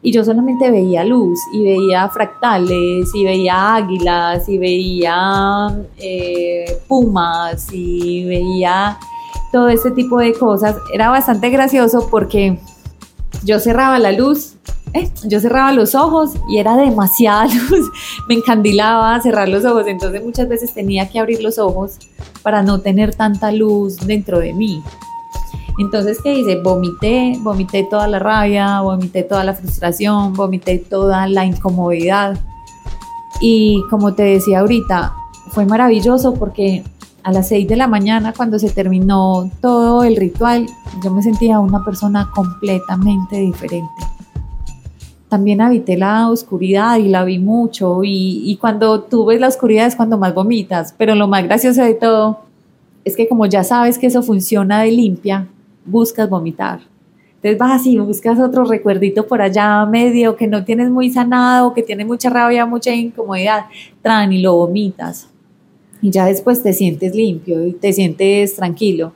[0.00, 7.66] Y yo solamente veía luz y veía fractales y veía águilas y veía eh, pumas
[7.72, 8.96] y veía
[9.50, 10.76] todo ese tipo de cosas.
[10.92, 12.58] Era bastante gracioso porque
[13.44, 14.54] yo cerraba la luz
[14.94, 17.90] eh, yo cerraba los ojos y era demasiada luz,
[18.28, 21.98] me encandilaba cerrar los ojos, entonces muchas veces tenía que abrir los ojos
[22.42, 24.82] para no tener tanta luz dentro de mí.
[25.80, 26.60] Entonces, ¿qué hice?
[26.62, 32.38] Vomité, vomité toda la rabia, vomité toda la frustración, vomité toda la incomodidad.
[33.40, 35.12] Y como te decía ahorita,
[35.48, 36.84] fue maravilloso porque
[37.24, 40.66] a las 6 de la mañana, cuando se terminó todo el ritual,
[41.02, 44.13] yo me sentía una persona completamente diferente
[45.34, 49.96] también habité la oscuridad y la vi mucho y, cuando tú ves la oscuridad es
[49.96, 52.38] cuando más vomitas, pero lo más gracioso de todo
[53.04, 55.48] es que como ya sabes que eso funciona de limpia,
[55.84, 56.82] buscas vomitar.
[57.34, 61.82] Entonces vas así, buscas otro recuerdito por allá medio que no tienes muy sanado, que
[61.82, 63.64] tiene mucha rabia, mucha incomodidad,
[64.02, 65.28] tran y lo vomitas.
[66.00, 69.12] Y ya después te sientes limpio y te sientes tranquilo.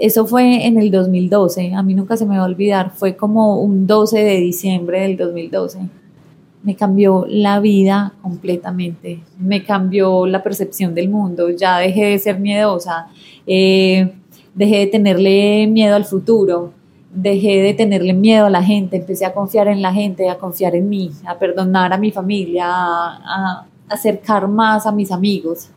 [0.00, 3.60] Eso fue en el 2012, a mí nunca se me va a olvidar, fue como
[3.60, 5.80] un 12 de diciembre del 2012.
[6.62, 12.38] Me cambió la vida completamente, me cambió la percepción del mundo, ya dejé de ser
[12.38, 13.08] miedosa,
[13.46, 14.12] eh,
[14.54, 16.72] dejé de tenerle miedo al futuro,
[17.12, 20.76] dejé de tenerle miedo a la gente, empecé a confiar en la gente, a confiar
[20.76, 25.70] en mí, a perdonar a mi familia, a, acercar más a mis amigos.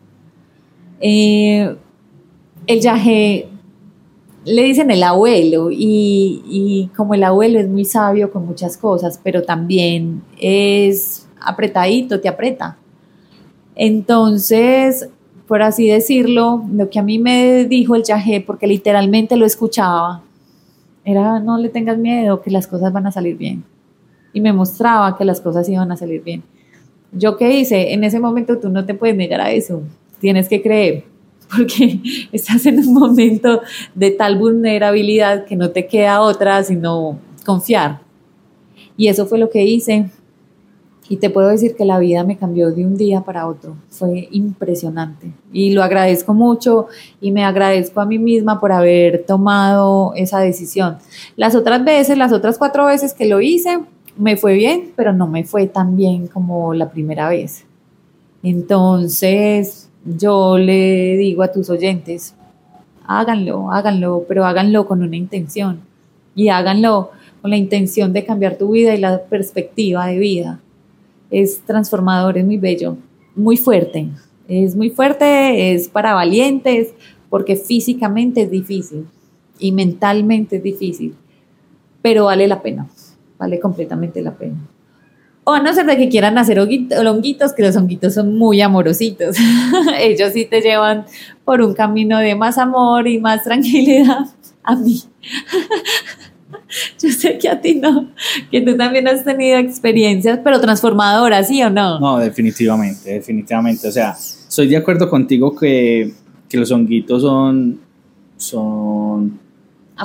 [1.00, 1.74] Eh,
[2.68, 3.48] el viaje
[4.44, 9.44] le dicen el abuelo y, como el abuelo es muy sabio con muchas cosas, pero
[9.44, 12.78] también es apretadito, te aprieta.
[13.76, 15.10] Entonces,
[15.48, 20.24] por así decirlo, lo que a mí me dijo el yajé, porque literalmente lo escuchaba,
[21.04, 23.64] era no le tengas miedo, que las cosas van a salir bien.
[24.34, 26.44] Y me mostraba que las cosas iban a salir bien.
[27.12, 27.94] ¿Yo qué hice?
[27.94, 29.82] En ese momento tú no te puedes negar a eso,
[30.20, 31.11] tienes que creer
[31.56, 32.00] porque
[32.32, 33.62] estás en un momento
[33.96, 38.02] de tal vulnerabilidad que no te queda otra sino confiar.
[38.98, 40.10] Y eso fue lo que hice.
[41.10, 43.76] Y te puedo decir que la vida me cambió de un día para otro.
[43.90, 45.34] Fue impresionante.
[45.52, 46.88] Y lo agradezco mucho
[47.20, 51.00] y me agradezco a mí misma por haber tomado esa decisión.
[51.36, 53.82] Las otras veces, las otras cuatro veces que lo hice,
[54.18, 57.66] me fue bien, pero no me fue tan bien como la primera vez.
[58.44, 62.36] Entonces, yo le digo a tus oyentes,
[63.06, 65.82] háganlo, háganlo, pero háganlo con una intención
[66.36, 70.60] y háganlo con la intención de cambiar tu vida y la perspectiva de vida.
[71.30, 72.98] Es transformador, es muy bello,
[73.36, 74.10] muy fuerte,
[74.48, 76.94] es muy fuerte, es para valientes,
[77.30, 79.08] porque físicamente es difícil
[79.58, 81.16] y mentalmente es difícil,
[82.02, 82.90] pero vale la pena,
[83.38, 84.58] vale completamente la pena.
[85.52, 89.36] O a no ser de que quieran hacer honguitos, que los honguitos son muy amorositos.
[90.00, 91.06] Ellos sí te llevan
[91.44, 94.28] por un camino de más amor y más tranquilidad.
[94.64, 95.02] A mí.
[97.02, 98.12] Yo sé que a ti no,
[98.50, 102.00] que tú también has tenido experiencias, pero transformadoras, ¿sí o no?
[102.00, 103.90] No, definitivamente, definitivamente.
[103.90, 106.14] O sea, estoy de acuerdo contigo que,
[106.54, 107.78] los honguitos son,
[108.38, 109.38] son,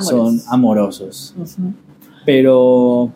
[0.01, 1.33] son amorosos.
[2.25, 3.13] Pero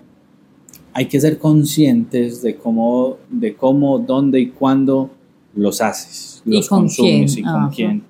[0.94, 5.10] hay que ser conscientes de cómo, de cómo, dónde y cuándo
[5.56, 8.04] los haces, los consumes y con quién.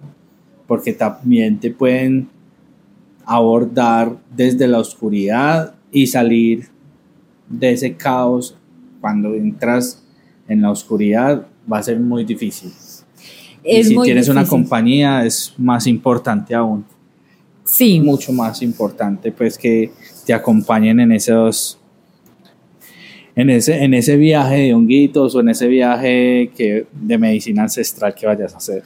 [0.67, 2.29] Porque también te pueden
[3.25, 6.69] abordar desde la oscuridad y salir
[7.49, 8.55] de ese caos
[8.99, 10.03] cuando entras
[10.47, 12.71] en la oscuridad va a ser muy difícil.
[13.63, 16.85] y si tienes una compañía es más importante aún.
[17.63, 17.99] Sí.
[17.99, 19.91] Mucho más importante pues que
[20.25, 21.80] te acompañen en esos
[23.35, 28.13] en ese, en ese viaje de honguitos o en ese viaje que, de medicina ancestral
[28.13, 28.83] que vayas a hacer.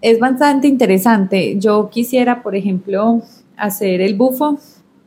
[0.00, 1.56] Es bastante interesante.
[1.58, 3.22] Yo quisiera, por ejemplo,
[3.56, 4.58] hacer el bufo.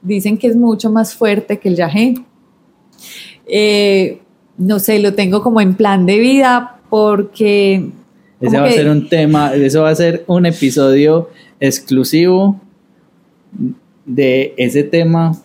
[0.01, 2.15] Dicen que es mucho más fuerte que el yagé.
[3.45, 4.19] Eh,
[4.57, 7.89] no sé, lo tengo como en plan de vida porque...
[8.39, 11.29] Ese va a ser un tema, eso va a ser un episodio
[11.59, 12.59] exclusivo
[14.05, 15.39] de ese tema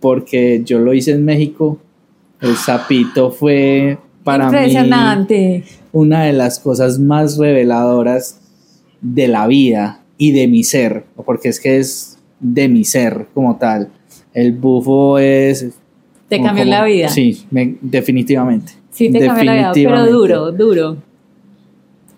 [0.00, 1.78] porque yo lo hice en México
[2.40, 4.74] el sapito fue para mí
[5.92, 8.40] una de las cosas más reveladoras
[9.00, 13.56] de la vida y de mi ser, porque es que es de mi ser como
[13.56, 13.90] tal.
[14.32, 15.70] El bufo es...
[16.28, 17.08] Te cambió la vida.
[17.08, 17.44] Sí,
[17.80, 18.72] definitivamente.
[18.90, 20.96] Sí, te cambió la vida, pero duro, duro.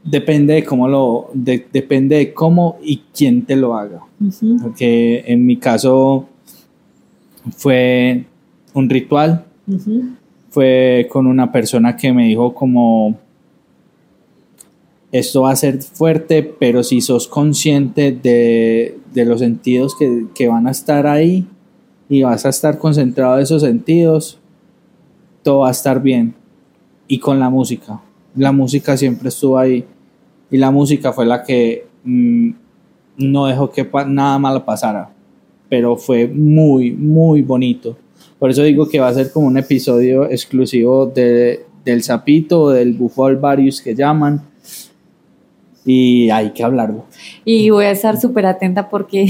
[0.04, 4.00] Depende de cómo lo, depende de cómo y quién te lo haga.
[4.60, 6.28] Porque en mi caso
[7.56, 8.24] fue
[8.74, 9.44] un ritual
[10.50, 13.16] fue con una persona que me dijo como,
[15.12, 20.70] esto va a ser fuerte, pero si sos consciente de, los sentidos que, van a
[20.70, 21.46] estar ahí
[22.08, 24.38] y vas a estar concentrado en esos sentidos,
[25.42, 26.34] todo va a estar bien.
[27.08, 28.00] Y con la música,
[28.34, 29.84] la música siempre estuvo ahí
[30.50, 32.50] y la música fue la que mm,
[33.18, 35.10] no dejó que nada malo pasara,
[35.68, 37.98] pero fue muy, muy bonito.
[38.42, 42.92] Por eso digo que va a ser como un episodio exclusivo de, del sapito, del
[42.92, 44.42] bufol varios que llaman.
[45.84, 47.04] Y hay que hablarlo.
[47.44, 49.28] Y voy a estar súper atenta porque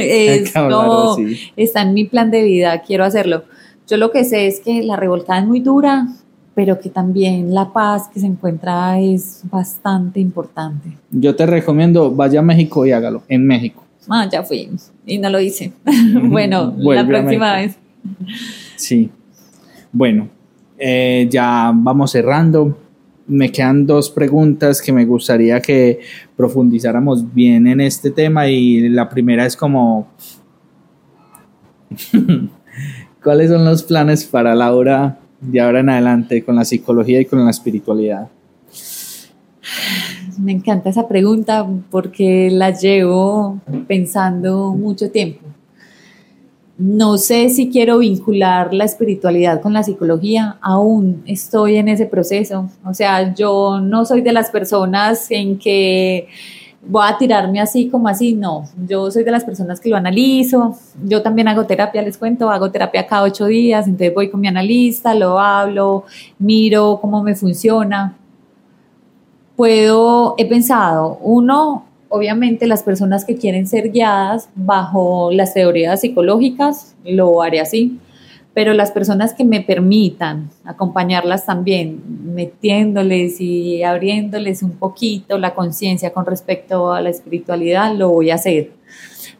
[1.56, 3.44] está en mi plan de vida, quiero hacerlo.
[3.86, 6.08] Yo lo que sé es que la revolcada es muy dura,
[6.54, 10.88] pero que también la paz que se encuentra es bastante importante.
[11.10, 13.84] Yo te recomiendo, vaya a México y hágalo, en México.
[14.08, 14.70] Ah, ya fui
[15.04, 15.74] y no lo hice.
[16.22, 17.76] bueno, la próxima vez.
[18.76, 19.10] Sí.
[19.92, 20.28] Bueno,
[20.78, 22.76] eh, ya vamos cerrando.
[23.26, 26.00] Me quedan dos preguntas que me gustaría que
[26.36, 30.08] profundizáramos bien en este tema y la primera es como,
[33.22, 37.42] ¿cuáles son los planes para Laura de ahora en adelante con la psicología y con
[37.44, 38.28] la espiritualidad?
[40.38, 45.53] Me encanta esa pregunta porque la llevo pensando mucho tiempo
[46.76, 52.68] no sé si quiero vincular la espiritualidad con la psicología, aún estoy en ese proceso.
[52.84, 56.28] O sea, yo no soy de las personas en que
[56.86, 58.68] voy a tirarme así como así, no.
[58.88, 60.76] Yo soy de las personas que lo analizo.
[61.04, 64.48] Yo también hago terapia, les cuento, hago terapia cada ocho días, entonces voy con mi
[64.48, 66.04] analista, lo hablo,
[66.38, 68.16] miro cómo me funciona.
[69.56, 71.84] Puedo, he pensado, uno,
[72.14, 77.98] obviamente las personas que quieren ser guiadas bajo las teorías psicológicas, lo haré así,
[78.54, 82.00] pero las personas que me permitan acompañarlas también
[82.32, 88.36] metiéndoles y abriéndoles un poquito la conciencia con respecto a la espiritualidad, lo voy a
[88.36, 88.70] hacer.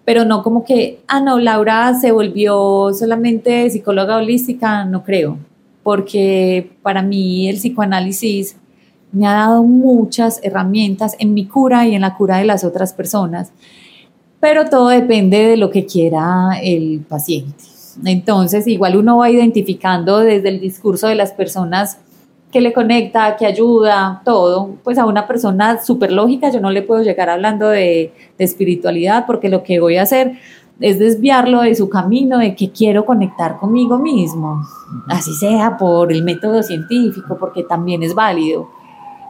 [0.04, 5.38] Pero no como que, ah, no, Laura se volvió solamente psicóloga holística, no creo,
[5.84, 8.56] porque para mí el psicoanálisis
[9.14, 12.92] me ha dado muchas herramientas en mi cura y en la cura de las otras
[12.92, 13.52] personas,
[14.40, 17.64] pero todo depende de lo que quiera el paciente.
[18.04, 21.98] Entonces, igual uno va identificando desde el discurso de las personas
[22.50, 26.82] que le conecta, que ayuda, todo, pues a una persona súper lógica yo no le
[26.82, 30.38] puedo llegar hablando de, de, espiritualidad porque lo que voy a hacer
[30.80, 34.62] es desviarlo de su camino de que quiero conectar conmigo mismo,
[35.08, 38.68] así sea por el método científico, porque también es válido.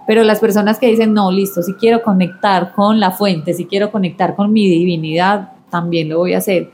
[0.07, 3.91] Pero las personas que dicen, no, listo, si quiero conectar con la fuente, si quiero
[3.91, 6.71] conectar con mi divinidad, también lo voy a hacer.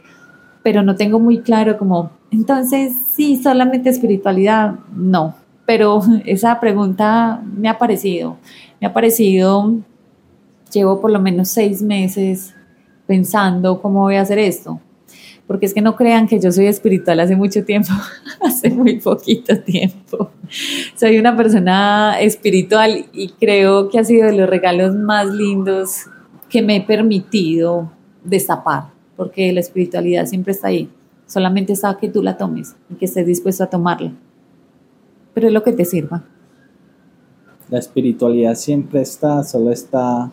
[0.62, 5.34] Pero no tengo muy claro como, entonces, sí, solamente espiritualidad, no
[5.70, 8.38] pero esa pregunta me ha parecido,
[8.80, 9.76] me ha parecido,
[10.72, 12.52] llevo por lo menos seis meses
[13.06, 14.80] pensando cómo voy a hacer esto,
[15.50, 17.90] porque es que no crean que yo soy espiritual hace mucho tiempo,
[18.40, 20.30] hace muy poquito tiempo.
[20.94, 26.02] Soy una persona espiritual y creo que ha sido de los regalos más lindos
[26.48, 27.90] que me he permitido
[28.22, 30.88] destapar, porque la espiritualidad siempre está ahí,
[31.26, 34.12] solamente está que tú la tomes y que estés dispuesto a tomarla
[35.34, 36.22] pero es lo que te sirva.
[37.70, 40.30] La espiritualidad siempre está, solo está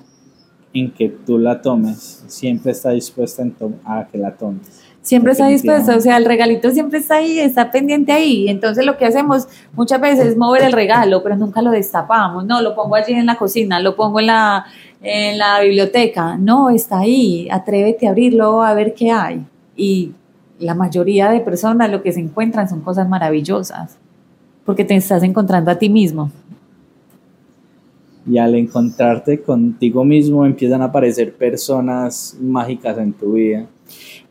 [0.74, 3.44] en que tú la tomes, siempre está dispuesta
[3.84, 4.87] a que la tomes.
[5.08, 8.50] Siempre está dispuesta, o sea, el regalito siempre está ahí, está pendiente ahí.
[8.50, 12.46] Entonces lo que hacemos muchas veces es mover el regalo, pero nunca lo destapamos.
[12.46, 14.66] No, lo pongo allí en la cocina, lo pongo en la,
[15.02, 16.36] en la biblioteca.
[16.36, 19.46] No, está ahí, atrévete a abrirlo a ver qué hay.
[19.78, 20.12] Y
[20.60, 23.98] la mayoría de personas lo que se encuentran son cosas maravillosas
[24.66, 26.30] porque te estás encontrando a ti mismo.
[28.30, 33.68] Y al encontrarte contigo mismo empiezan a aparecer personas mágicas en tu vida.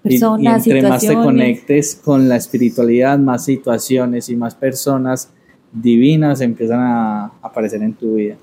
[0.02, 5.30] Personas, y, y entre más te conectes con la espiritualidad, más situaciones y más personas
[5.72, 8.36] divinas empiezan a aparecer en tu vida.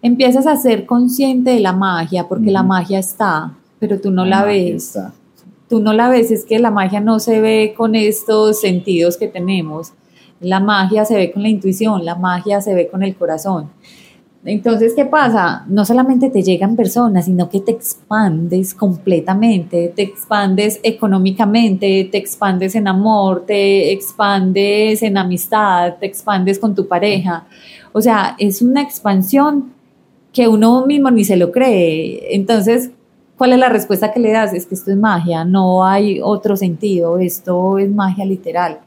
[0.00, 4.40] Empiezas a ser consciente de la magia, porque la magia está, pero tú no la,
[4.40, 4.98] la ves.
[5.68, 9.28] Tú no la ves, es que la magia no se ve con estos sentidos que
[9.28, 9.92] tenemos.
[10.40, 13.70] La magia se ve con la intuición, la magia se ve con el corazón.
[14.44, 15.64] Entonces, ¿qué pasa?
[15.68, 22.74] No solamente te llegan personas, sino que te expandes completamente, te expandes económicamente, te expandes
[22.74, 27.46] en amor, te expandes en amistad, te expandes con tu pareja.
[27.92, 29.74] O sea, es una expansión
[30.32, 32.34] que uno mismo ni se lo cree.
[32.34, 32.90] Entonces,
[33.36, 34.52] ¿cuál es la respuesta que le das?
[34.54, 38.80] Es que esto es magia, no hay otro sentido, esto es magia literal.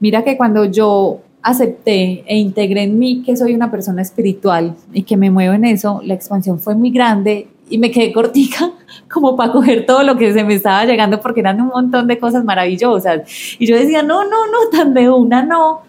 [0.00, 5.02] Mira que cuando yo acepté e integré en mí que soy una persona espiritual y
[5.02, 8.72] que me muevo en eso, la expansión fue muy grande y me quedé cortica
[9.12, 12.18] como para coger todo lo que se me estaba llegando porque eran un montón de
[12.18, 13.22] cosas maravillosas.
[13.58, 15.80] Y yo decía, no, no, no, tan de una no,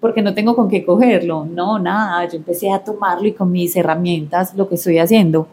[0.00, 1.46] porque no tengo con qué cogerlo.
[1.46, 5.48] No, nada, yo empecé a tomarlo y con mis herramientas lo que estoy haciendo.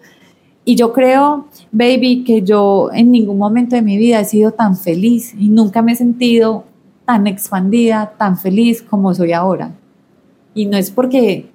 [0.68, 4.76] Y yo creo, baby, que yo en ningún momento de mi vida he sido tan
[4.76, 6.64] feliz y nunca me he sentido
[7.06, 9.72] tan expandida, tan feliz como soy ahora.
[10.54, 11.48] Y no es porque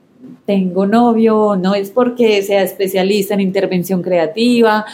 [0.46, 4.84] tengo novio, no es porque sea especialista en intervención creativa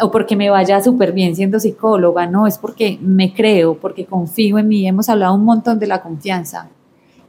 [0.00, 4.58] o porque me vaya súper bien siendo psicóloga, no, es porque me creo, porque confío
[4.58, 4.86] en mí.
[4.86, 6.68] Hemos hablado un montón de la confianza.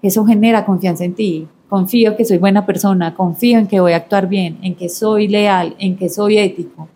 [0.02, 1.48] Eso genera confianza en ti.
[1.70, 5.28] Confío que soy buena persona, confío en que voy a actuar bien, en que soy
[5.28, 6.88] leal, en que soy ético.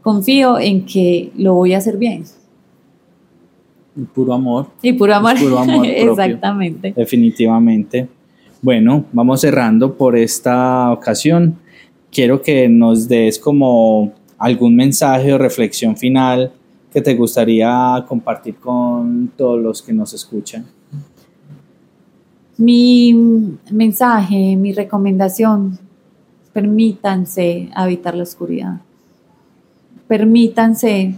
[0.00, 2.24] Confío en que lo voy a hacer bien.
[3.96, 4.66] Y puro amor.
[4.82, 5.36] Y puro amor.
[5.84, 6.92] Exactamente.
[6.96, 8.08] Definitivamente.
[8.60, 11.56] Bueno, vamos cerrando por esta ocasión.
[12.10, 16.52] Quiero que nos des como algún mensaje o reflexión final
[16.92, 20.66] que te gustaría compartir con todos los que nos escuchan.
[22.58, 23.14] Mi
[23.70, 25.78] mensaje, mi recomendación,
[26.52, 28.80] permítanse habitar la oscuridad.
[30.06, 31.14] Permítanse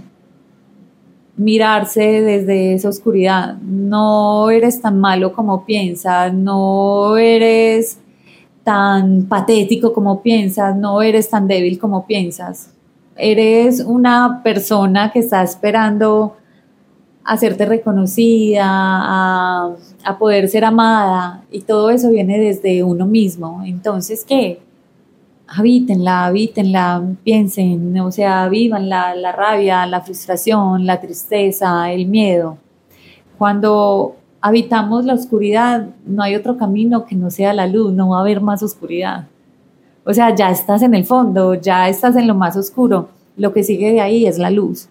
[1.37, 3.57] mirarse desde esa oscuridad.
[3.59, 7.99] No eres tan malo como piensas, no eres
[8.63, 12.71] tan patético como piensas, no eres tan débil como piensas.
[13.17, 16.37] Eres una persona que está esperando
[17.25, 19.75] a serte reconocida, a,
[20.05, 23.63] a poder ser amada y todo eso viene desde uno mismo.
[23.65, 24.61] Entonces, ¿qué?
[25.47, 32.59] Habítenla, habítenla, piensen, o sea, vivan la, la rabia, la frustración, la tristeza, el miedo.
[33.39, 38.19] Cuando habitamos la oscuridad, no hay otro camino que no sea la luz, no va
[38.19, 39.27] a haber más oscuridad.
[40.05, 43.63] O sea, ya estás en el fondo, ya estás en lo más oscuro, lo que
[43.63, 44.89] sigue de ahí es la luz.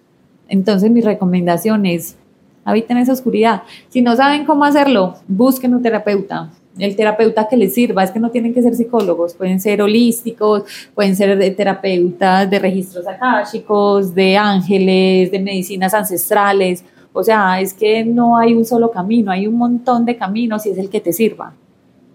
[0.48, 2.16] Entonces mi recomendación es,
[2.64, 3.62] habiten esa oscuridad.
[3.88, 8.18] Si no saben cómo hacerlo, busquen un terapeuta, el terapeuta que les sirva, es que
[8.18, 10.64] no tienen que ser psicólogos, pueden ser holísticos,
[10.94, 16.84] pueden ser de terapeutas de registros akáshicos, de ángeles, de medicinas ancestrales,
[17.16, 20.70] o sea, es que no hay un solo camino, hay un montón de caminos y
[20.70, 21.52] es el que te sirva.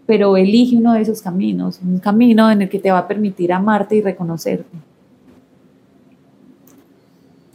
[0.05, 3.53] Pero elige uno de esos caminos, un camino en el que te va a permitir
[3.53, 4.77] amarte y reconocerte.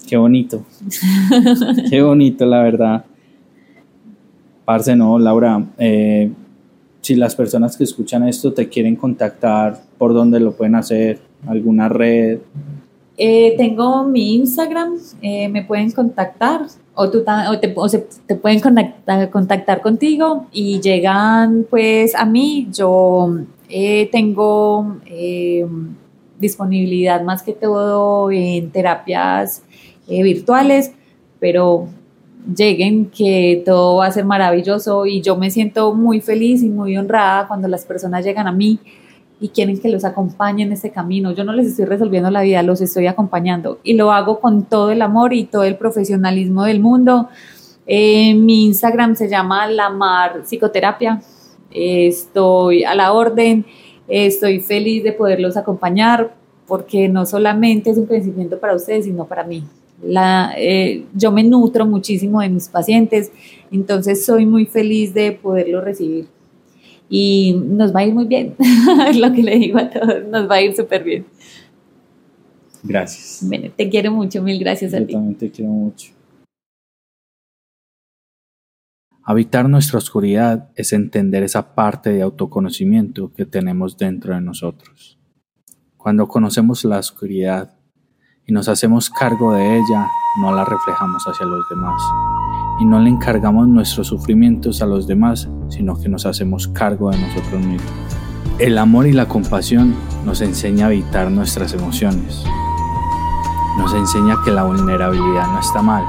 [0.09, 0.65] Qué bonito.
[1.91, 3.05] Qué bonito, la verdad.
[4.65, 5.63] Parce, no, Laura.
[5.77, 6.33] Eh,
[7.05, 11.19] si las personas que escuchan esto te quieren contactar, ¿por dónde lo pueden hacer?
[11.47, 12.39] ¿Alguna red?
[13.19, 16.63] Eh, tengo mi Instagram, eh, me pueden contactar
[16.95, 17.69] o, tú, o, te,
[18.27, 22.69] te, pueden contactar, contactar, contigo y llegan pues a mí.
[22.73, 23.37] Yo
[23.69, 24.97] eh, tengo
[26.39, 29.63] disponibilidad más que todo en terapias
[30.09, 30.93] virtuales,
[31.39, 31.89] pero
[32.45, 36.97] lleguen, que todo va a ser maravilloso y yo me siento muy feliz y muy
[36.97, 38.79] honrada cuando las personas llegan a mí
[39.41, 41.33] y quieren que los acompañe en este camino.
[41.33, 44.91] Yo no les estoy resolviendo la vida, los estoy acompañando y lo hago con todo
[44.91, 47.29] el amor y todo el profesionalismo del mundo.
[47.87, 51.23] Eh, mi Instagram se llama Lamar Psicoterapia.
[51.71, 53.67] estoy a la orden,
[54.09, 56.35] estoy feliz de poderlos acompañar
[56.67, 59.65] porque no solamente es un crecimiento para ustedes, sino para mí.
[60.07, 63.33] La, eh, yo me nutro muchísimo de mis pacientes,
[63.71, 66.27] entonces soy muy feliz de poderlo recibir.
[67.09, 68.55] Y nos va a ir muy bien,
[69.09, 71.25] es lo que le digo a todos, nos va a ir súper bien.
[72.83, 73.41] Gracias.
[73.49, 75.13] Bueno, te quiero mucho, mil gracias a ti.
[75.13, 76.13] Yo también te quiero mucho.
[79.27, 85.19] Habitar nuestra oscuridad es entender esa parte de autoconocimiento que tenemos dentro de nosotros.
[85.97, 87.75] Cuando conocemos la oscuridad,
[88.47, 90.11] y nos hacemos cargo de ella,
[90.41, 92.01] no la reflejamos hacia los demás.
[92.81, 97.19] Y no le encargamos nuestros sufrimientos a los demás, sino que nos hacemos cargo de
[97.19, 97.93] nosotros mismos.
[98.59, 99.95] El amor y la compasión
[100.25, 102.45] nos enseña a evitar nuestras emociones.
[103.79, 106.05] Nos enseña que la vulnerabilidad no está mal,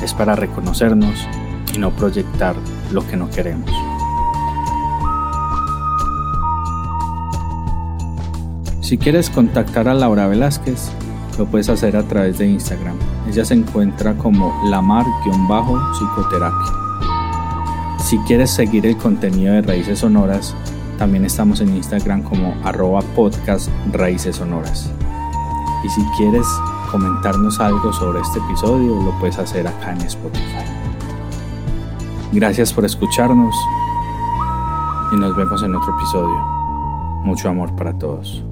[0.00, 1.26] es para reconocernos
[1.74, 2.54] y no proyectar
[2.92, 3.70] lo que no queremos.
[8.80, 10.92] Si quieres contactar a Laura Velázquez,
[11.38, 12.96] lo puedes hacer a través de Instagram.
[13.28, 16.72] Ella se encuentra como lamar-psicoterapia.
[17.98, 20.54] Si quieres seguir el contenido de Raíces Sonoras,
[20.98, 24.90] también estamos en Instagram como arroba podcast Raíces Sonoras.
[25.84, 26.46] Y si quieres
[26.90, 30.64] comentarnos algo sobre este episodio, lo puedes hacer acá en Spotify.
[32.32, 33.54] Gracias por escucharnos
[35.12, 36.38] y nos vemos en otro episodio.
[37.24, 38.44] Mucho amor para todos.